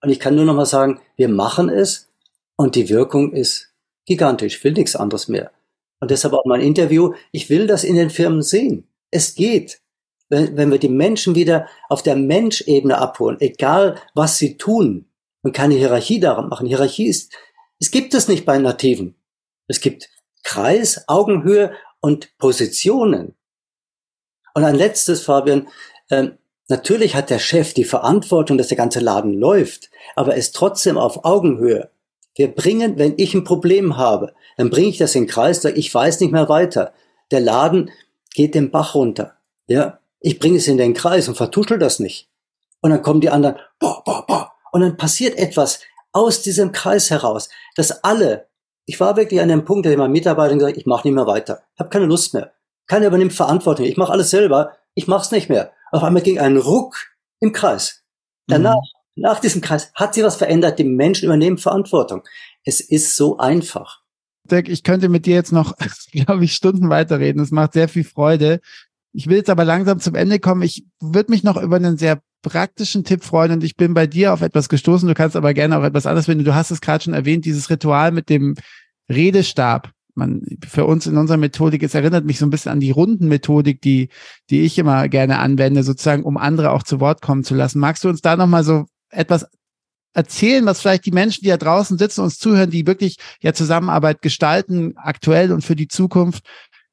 [0.00, 2.08] Und ich kann nur noch mal sagen, wir machen es
[2.56, 3.72] und die Wirkung ist
[4.06, 4.56] gigantisch.
[4.56, 5.50] Ich will nichts anderes mehr.
[6.00, 7.14] Und deshalb auch mein Interview.
[7.32, 8.88] Ich will das in den Firmen sehen.
[9.10, 9.80] Es geht.
[10.28, 15.08] Wenn, wenn wir die Menschen wieder auf der Menschebene abholen, egal was sie tun,
[15.42, 16.66] und keine Hierarchie daran machen.
[16.66, 17.32] Hierarchie ist,
[17.80, 19.14] es gibt es nicht bei Nativen.
[19.68, 20.08] Es gibt
[20.42, 23.34] Kreis, Augenhöhe und Positionen.
[24.54, 25.68] Und ein letztes, Fabian,
[26.10, 26.38] ähm,
[26.68, 30.98] natürlich hat der Chef die Verantwortung, dass der ganze Laden läuft, aber er ist trotzdem
[30.98, 31.90] auf Augenhöhe.
[32.34, 35.76] Wir bringen, wenn ich ein Problem habe, dann bringe ich das in den Kreis, sage,
[35.76, 36.92] ich weiß nicht mehr weiter.
[37.30, 37.90] Der Laden
[38.32, 39.36] geht den Bach runter.
[39.66, 42.28] Ja, ich bringe es in den Kreis und vertuschel das nicht.
[42.80, 44.52] Und dann kommen die anderen, boah, boah, boah.
[44.72, 45.80] Und dann passiert etwas
[46.12, 48.46] aus diesem Kreis heraus, dass alle,
[48.88, 51.26] ich war wirklich an dem Punkt, dass ich meinen Mitarbeitern gesagt ich mache nicht mehr
[51.26, 52.52] weiter, ich habe keine Lust mehr.
[52.86, 55.72] Keiner übernimmt Verantwortung, ich mache alles selber, ich mache es nicht mehr.
[55.92, 56.96] Auf einmal ging ein Ruck
[57.38, 58.02] im Kreis.
[58.46, 58.80] Danach,
[59.14, 59.22] mhm.
[59.22, 62.22] nach diesem Kreis, hat sich was verändert, die Menschen übernehmen Verantwortung.
[62.64, 64.00] Es ist so einfach.
[64.50, 65.74] Dirk, ich könnte mit dir jetzt noch,
[66.12, 67.42] glaube ich, Stunden weiterreden.
[67.42, 68.60] Es macht sehr viel Freude.
[69.12, 70.62] Ich will jetzt aber langsam zum Ende kommen.
[70.62, 74.32] Ich würde mich noch über einen sehr praktischen Tipp freuen und ich bin bei dir
[74.32, 75.08] auf etwas gestoßen.
[75.08, 76.44] Du kannst aber gerne auch etwas anderes finden.
[76.44, 78.54] Du hast es gerade schon erwähnt, dieses Ritual mit dem
[79.08, 79.90] Redestab.
[80.14, 83.80] Man, für uns in unserer Methodik, es erinnert mich so ein bisschen an die Rundenmethodik,
[83.80, 84.08] die,
[84.50, 87.78] die ich immer gerne anwende, sozusagen, um andere auch zu Wort kommen zu lassen.
[87.78, 89.46] Magst du uns da nochmal so etwas
[90.14, 94.20] erzählen, was vielleicht die Menschen, die da draußen sitzen, uns zuhören, die wirklich ja Zusammenarbeit
[94.20, 96.44] gestalten, aktuell und für die Zukunft,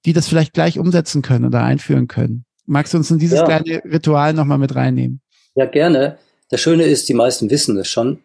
[0.06, 2.46] die das vielleicht gleich umsetzen können oder einführen können?
[2.68, 3.46] Magst du uns in dieses ja.
[3.46, 5.22] kleine Ritual nochmal mit reinnehmen?
[5.56, 6.18] Ja, gerne.
[6.49, 8.22] Das Schöne ist, die meisten wissen es schon.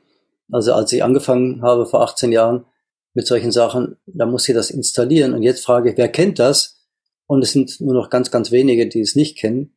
[0.51, 2.65] Also als ich angefangen habe vor 18 Jahren
[3.15, 5.33] mit solchen Sachen, da muss ich das installieren.
[5.33, 6.81] Und jetzt frage ich, wer kennt das?
[7.27, 9.77] Und es sind nur noch ganz, ganz wenige, die es nicht kennen.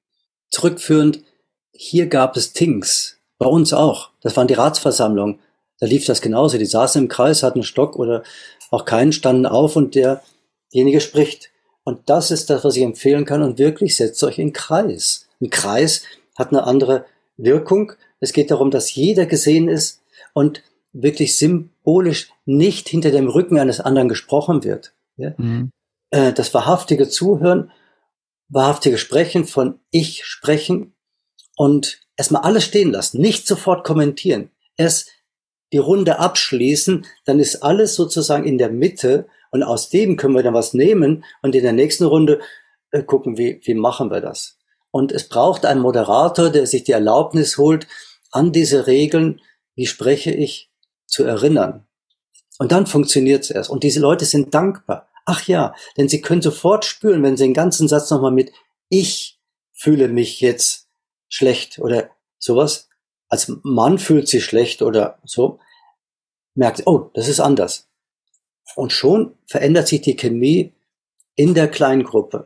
[0.50, 1.24] Zurückführend,
[1.72, 3.20] hier gab es Tings.
[3.38, 4.10] Bei uns auch.
[4.22, 5.40] Das waren die Ratsversammlungen.
[5.80, 6.58] Da lief das genauso.
[6.58, 8.24] Die saßen im Kreis, hatten einen Stock oder
[8.72, 11.52] auch keinen, standen auf und derjenige spricht.
[11.84, 13.44] Und das ist das, was ich empfehlen kann.
[13.44, 15.28] Und wirklich setzt euch in Kreis.
[15.40, 16.04] Ein Kreis
[16.36, 17.06] hat eine andere
[17.38, 17.94] Wirkung.
[18.20, 20.02] Es geht darum, dass jeder gesehen ist
[20.34, 20.64] und
[20.94, 24.94] wirklich symbolisch nicht hinter dem Rücken eines anderen gesprochen wird.
[25.18, 25.34] Ja?
[25.38, 25.72] Mhm.
[26.12, 27.72] Äh, das wahrhaftige Zuhören,
[28.50, 30.94] wahrhaftige Sprechen von Ich sprechen
[31.56, 34.50] und erstmal alles stehen lassen, nicht sofort kommentieren.
[34.78, 35.10] Erst
[35.72, 40.44] die Runde abschließen, dann ist alles sozusagen in der Mitte und aus dem können wir
[40.44, 42.42] dann was nehmen und in der nächsten Runde
[42.92, 44.60] äh, gucken, wie, wie machen wir das.
[44.94, 47.88] Und es braucht einen Moderator, der sich die Erlaubnis holt,
[48.30, 49.42] an diese Regeln,
[49.74, 50.70] wie spreche ich,
[51.08, 51.88] zu erinnern.
[52.60, 53.72] Und dann funktioniert es erst.
[53.72, 55.10] Und diese Leute sind dankbar.
[55.26, 58.52] Ach ja, denn sie können sofort spüren, wenn sie den ganzen Satz nochmal mit
[58.88, 59.40] ich
[59.72, 60.88] fühle mich jetzt
[61.28, 62.88] schlecht oder sowas,
[63.30, 65.60] als Mann fühlt sich schlecht oder so,
[66.54, 67.90] merkt, oh, das ist anders.
[68.76, 70.76] Und schon verändert sich die Chemie
[71.34, 72.46] in der Kleingruppe.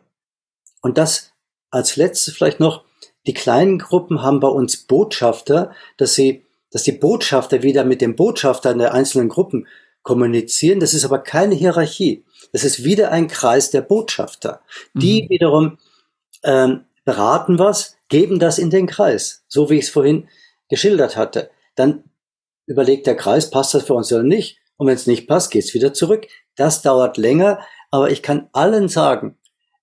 [0.82, 1.34] Und das
[1.70, 2.84] als letztes vielleicht noch,
[3.26, 8.15] die kleinen Gruppen haben bei uns Botschafter, dass sie, dass die Botschafter wieder mit dem
[8.15, 9.68] Botschafter in der einzelnen Gruppen
[10.01, 10.80] kommunizieren.
[10.80, 12.24] Das ist aber keine Hierarchie.
[12.53, 14.61] Das ist wieder ein Kreis der Botschafter.
[14.93, 15.30] Die mhm.
[15.30, 15.78] wiederum
[16.43, 20.30] ähm, beraten was, geben das in den Kreis, so wie ich es vorhin
[20.70, 21.49] geschildert hatte.
[21.76, 22.03] Dann
[22.65, 24.59] überlegt der Kreis, passt das für uns oder nicht?
[24.78, 26.28] Und wenn es nicht passt, geht's wieder zurück.
[26.55, 27.59] Das dauert länger,
[27.91, 29.36] aber ich kann allen sagen,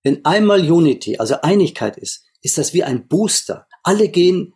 [0.05, 3.67] wenn einmal Unity, also Einigkeit ist, ist das wie ein Booster.
[3.81, 4.53] Alle gehen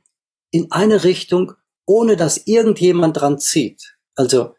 [0.51, 1.53] in eine Richtung,
[1.87, 3.97] ohne dass irgendjemand dran zieht.
[4.15, 4.55] Also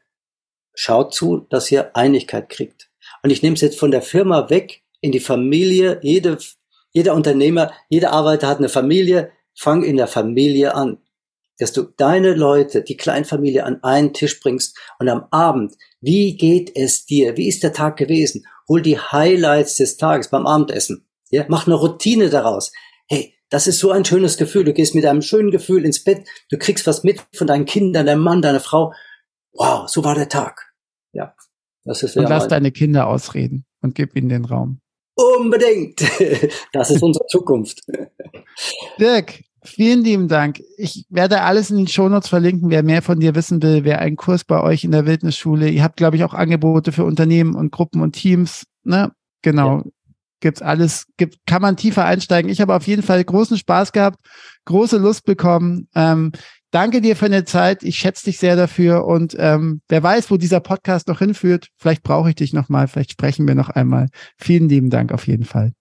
[0.75, 2.91] schaut zu, dass ihr Einigkeit kriegt.
[3.23, 6.01] Und ich nehme es jetzt von der Firma weg in die Familie.
[6.03, 6.39] Jede,
[6.91, 9.31] jeder Unternehmer, jeder Arbeiter hat eine Familie.
[9.55, 10.99] Fang in der Familie an
[11.61, 16.75] dass du deine Leute, die Kleinfamilie an einen Tisch bringst und am Abend, wie geht
[16.75, 17.37] es dir?
[17.37, 18.47] Wie ist der Tag gewesen?
[18.71, 21.05] Hol die Highlights des Tages beim Abendessen.
[21.31, 22.73] Ja, mach eine Routine daraus.
[23.09, 24.63] Hey, das ist so ein schönes Gefühl.
[24.63, 26.25] Du gehst mit einem schönen Gefühl ins Bett.
[26.51, 28.95] Du kriegst was mit von deinen Kindern, deinem Mann, deiner Frau.
[29.55, 30.73] Wow, so war der Tag.
[31.13, 31.35] Ja,
[31.83, 32.17] das ist.
[32.17, 34.81] Und lass deine Kinder ausreden und gib ihnen den Raum.
[35.17, 36.01] Unbedingt.
[36.73, 37.81] Das ist unsere Zukunft.
[39.01, 40.63] Dirk, Vielen lieben Dank.
[40.79, 44.17] Ich werde alles in den Shownotes verlinken, wer mehr von dir wissen will, wer einen
[44.17, 45.69] Kurs bei euch in der Wildnisschule.
[45.69, 48.65] Ihr habt, glaube ich, auch Angebote für Unternehmen und Gruppen und Teams.
[48.85, 49.13] Ne?
[49.43, 49.79] Genau.
[49.79, 49.85] Ja.
[50.41, 52.51] Gibt's alles, gibt, kann man tiefer einsteigen.
[52.51, 54.21] Ich habe auf jeden Fall großen Spaß gehabt,
[54.65, 55.89] große Lust bekommen.
[55.95, 56.33] Ähm,
[56.71, 57.83] danke dir für deine Zeit.
[57.83, 59.05] Ich schätze dich sehr dafür.
[59.05, 61.69] Und ähm, wer weiß, wo dieser Podcast noch hinführt.
[61.77, 62.89] Vielleicht brauche ich dich nochmal.
[62.89, 64.09] Vielleicht sprechen wir noch einmal.
[64.39, 65.73] Vielen lieben Dank auf jeden Fall.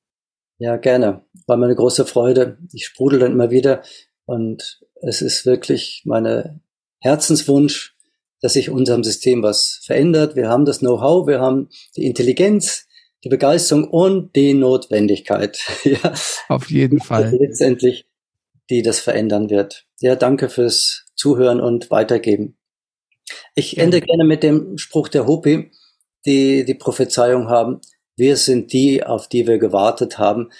[0.58, 1.24] Ja, gerne.
[1.50, 2.60] War mir eine große Freude.
[2.74, 3.82] Ich sprudel dann immer wieder
[4.26, 6.62] und es ist wirklich meine
[7.00, 7.96] Herzenswunsch,
[8.40, 10.36] dass sich unserem System was verändert.
[10.36, 12.86] Wir haben das Know-how, wir haben die Intelligenz,
[13.24, 15.58] die Begeisterung und die Notwendigkeit.
[15.84, 16.14] ja.
[16.50, 17.36] Auf jeden Fall.
[17.36, 18.08] Letztendlich,
[18.70, 19.88] die das verändern wird.
[20.02, 22.60] Ja, danke fürs Zuhören und Weitergeben.
[23.56, 25.72] Ich ende gerne mit dem Spruch der Hopi,
[26.28, 27.82] die die Prophezeiung haben.
[28.16, 30.52] Wir sind die, auf die wir gewartet haben.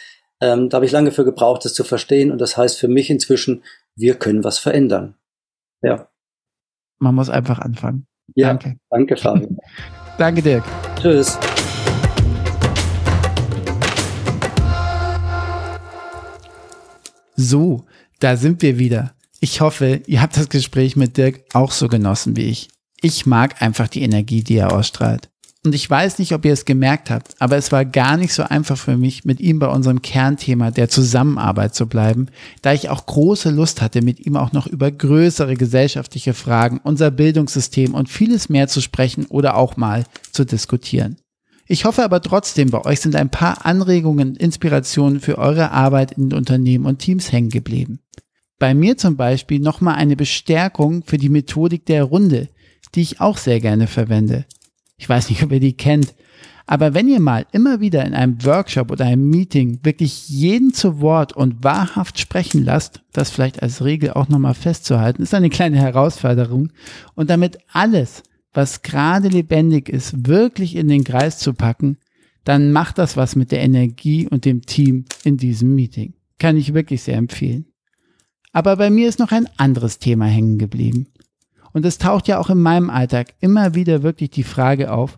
[0.42, 2.32] Ähm, da habe ich lange für gebraucht, das zu verstehen.
[2.32, 3.64] Und das heißt für mich inzwischen,
[3.96, 5.16] wir können was verändern.
[5.82, 6.10] Ja.
[7.00, 8.08] Man muss einfach anfangen.
[8.36, 8.78] Ja, danke.
[8.90, 9.58] Danke, Fabian.
[10.18, 10.64] danke, Dirk.
[11.02, 11.38] Tschüss.
[17.36, 17.86] So,
[18.20, 19.14] da sind wir wieder.
[19.40, 22.70] Ich hoffe, ihr habt das Gespräch mit Dirk auch so genossen wie ich.
[23.02, 25.30] Ich mag einfach die Energie, die er ausstrahlt.
[25.66, 28.44] Und ich weiß nicht, ob ihr es gemerkt habt, aber es war gar nicht so
[28.44, 32.28] einfach für mich, mit ihm bei unserem Kernthema der Zusammenarbeit zu bleiben,
[32.62, 37.12] da ich auch große Lust hatte, mit ihm auch noch über größere gesellschaftliche Fragen, unser
[37.12, 41.18] Bildungssystem und vieles mehr zu sprechen oder auch mal zu diskutieren.
[41.68, 46.34] Ich hoffe aber trotzdem, bei euch sind ein paar Anregungen, Inspirationen für eure Arbeit in
[46.34, 48.00] Unternehmen und Teams hängen geblieben.
[48.60, 52.48] Bei mir zum Beispiel nochmal eine Bestärkung für die Methodik der Runde,
[52.96, 54.46] die ich auch sehr gerne verwende.
[55.00, 56.14] Ich weiß nicht, ob ihr die kennt.
[56.68, 61.02] Aber wenn ihr mal immer wieder in einem Workshop oder einem Meeting wirklich jeden zu
[61.02, 65.78] Wort und wahrhaft sprechen lasst, das vielleicht als Regel auch nochmal festzuhalten, ist eine kleine
[65.78, 66.72] Herausforderung.
[67.16, 68.22] Und damit alles,
[68.54, 71.98] was gerade lebendig ist, wirklich in den Kreis zu packen,
[72.44, 76.14] dann macht das was mit der Energie und dem Team in diesem Meeting.
[76.38, 77.66] Kann ich wirklich sehr empfehlen.
[78.52, 81.08] Aber bei mir ist noch ein anderes Thema hängen geblieben.
[81.74, 85.18] Und es taucht ja auch in meinem Alltag immer wieder wirklich die Frage auf,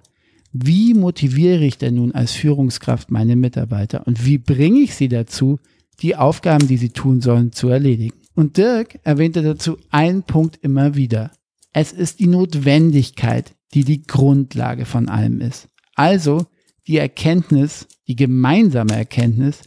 [0.53, 5.59] wie motiviere ich denn nun als Führungskraft meine Mitarbeiter und wie bringe ich sie dazu,
[6.01, 8.15] die Aufgaben, die sie tun sollen, zu erledigen?
[8.35, 11.31] Und Dirk erwähnte dazu einen Punkt immer wieder.
[11.73, 15.67] Es ist die Notwendigkeit, die die Grundlage von allem ist.
[15.95, 16.45] Also
[16.87, 19.61] die Erkenntnis, die gemeinsame Erkenntnis,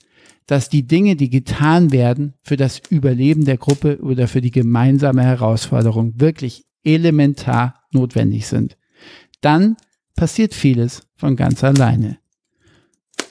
[0.47, 5.23] dass die Dinge, die getan werden, für das Überleben der Gruppe oder für die gemeinsame
[5.23, 8.77] Herausforderung wirklich elementar notwendig sind.
[9.41, 9.77] Dann
[10.17, 12.19] passiert vieles von ganz alleine.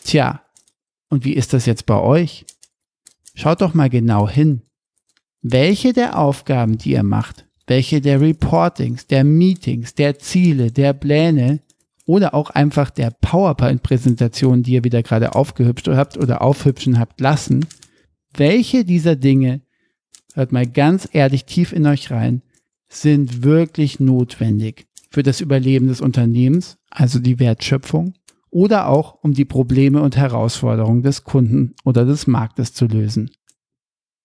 [0.04, 0.42] Tja,
[1.10, 2.46] und wie ist das jetzt bei euch?
[3.36, 4.62] Schaut doch mal genau hin.
[5.42, 11.62] Welche der Aufgaben, die ihr macht, welche der Reportings, der Meetings, der Ziele, der Pläne
[12.06, 17.66] oder auch einfach der PowerPoint-Präsentation, die ihr wieder gerade aufgehübscht habt oder aufhübschen habt lassen,
[18.36, 19.62] welche dieser Dinge,
[20.34, 22.42] hört mal ganz ehrlich tief in euch rein,
[22.96, 28.14] sind wirklich notwendig für das Überleben des Unternehmens, also die Wertschöpfung,
[28.50, 33.32] oder auch um die Probleme und Herausforderungen des Kunden oder des Marktes zu lösen.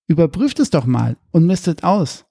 [0.07, 2.25] Überprüft es doch mal und mistet aus.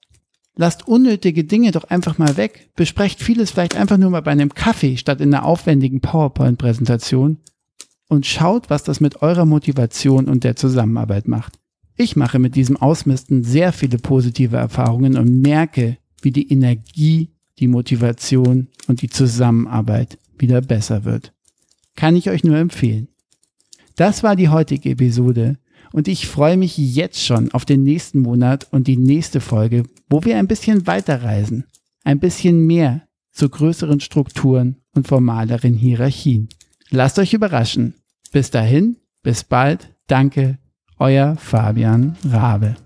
[0.56, 2.70] Lasst unnötige Dinge doch einfach mal weg.
[2.74, 7.38] Besprecht vieles vielleicht einfach nur mal bei einem Kaffee statt in einer aufwendigen PowerPoint-Präsentation.
[8.08, 11.58] und schaut, was das mit eurer Motivation und der Zusammenarbeit macht.
[11.94, 17.68] Ich mache mit diesem Ausmisten sehr viele positive Erfahrungen und merke, wie die Energie, die
[17.68, 21.32] Motivation und die Zusammenarbeit wieder besser wird.
[21.96, 23.08] Kann ich euch nur empfehlen.
[23.96, 25.58] Das war die heutige Episode
[25.92, 30.24] und ich freue mich jetzt schon auf den nächsten Monat und die nächste Folge, wo
[30.24, 31.64] wir ein bisschen weiterreisen,
[32.04, 33.02] ein bisschen mehr
[33.32, 36.48] zu größeren Strukturen und formaleren Hierarchien.
[36.90, 37.94] Lasst euch überraschen.
[38.32, 40.58] Bis dahin, bis bald, danke,
[40.98, 42.76] euer Fabian Rabe.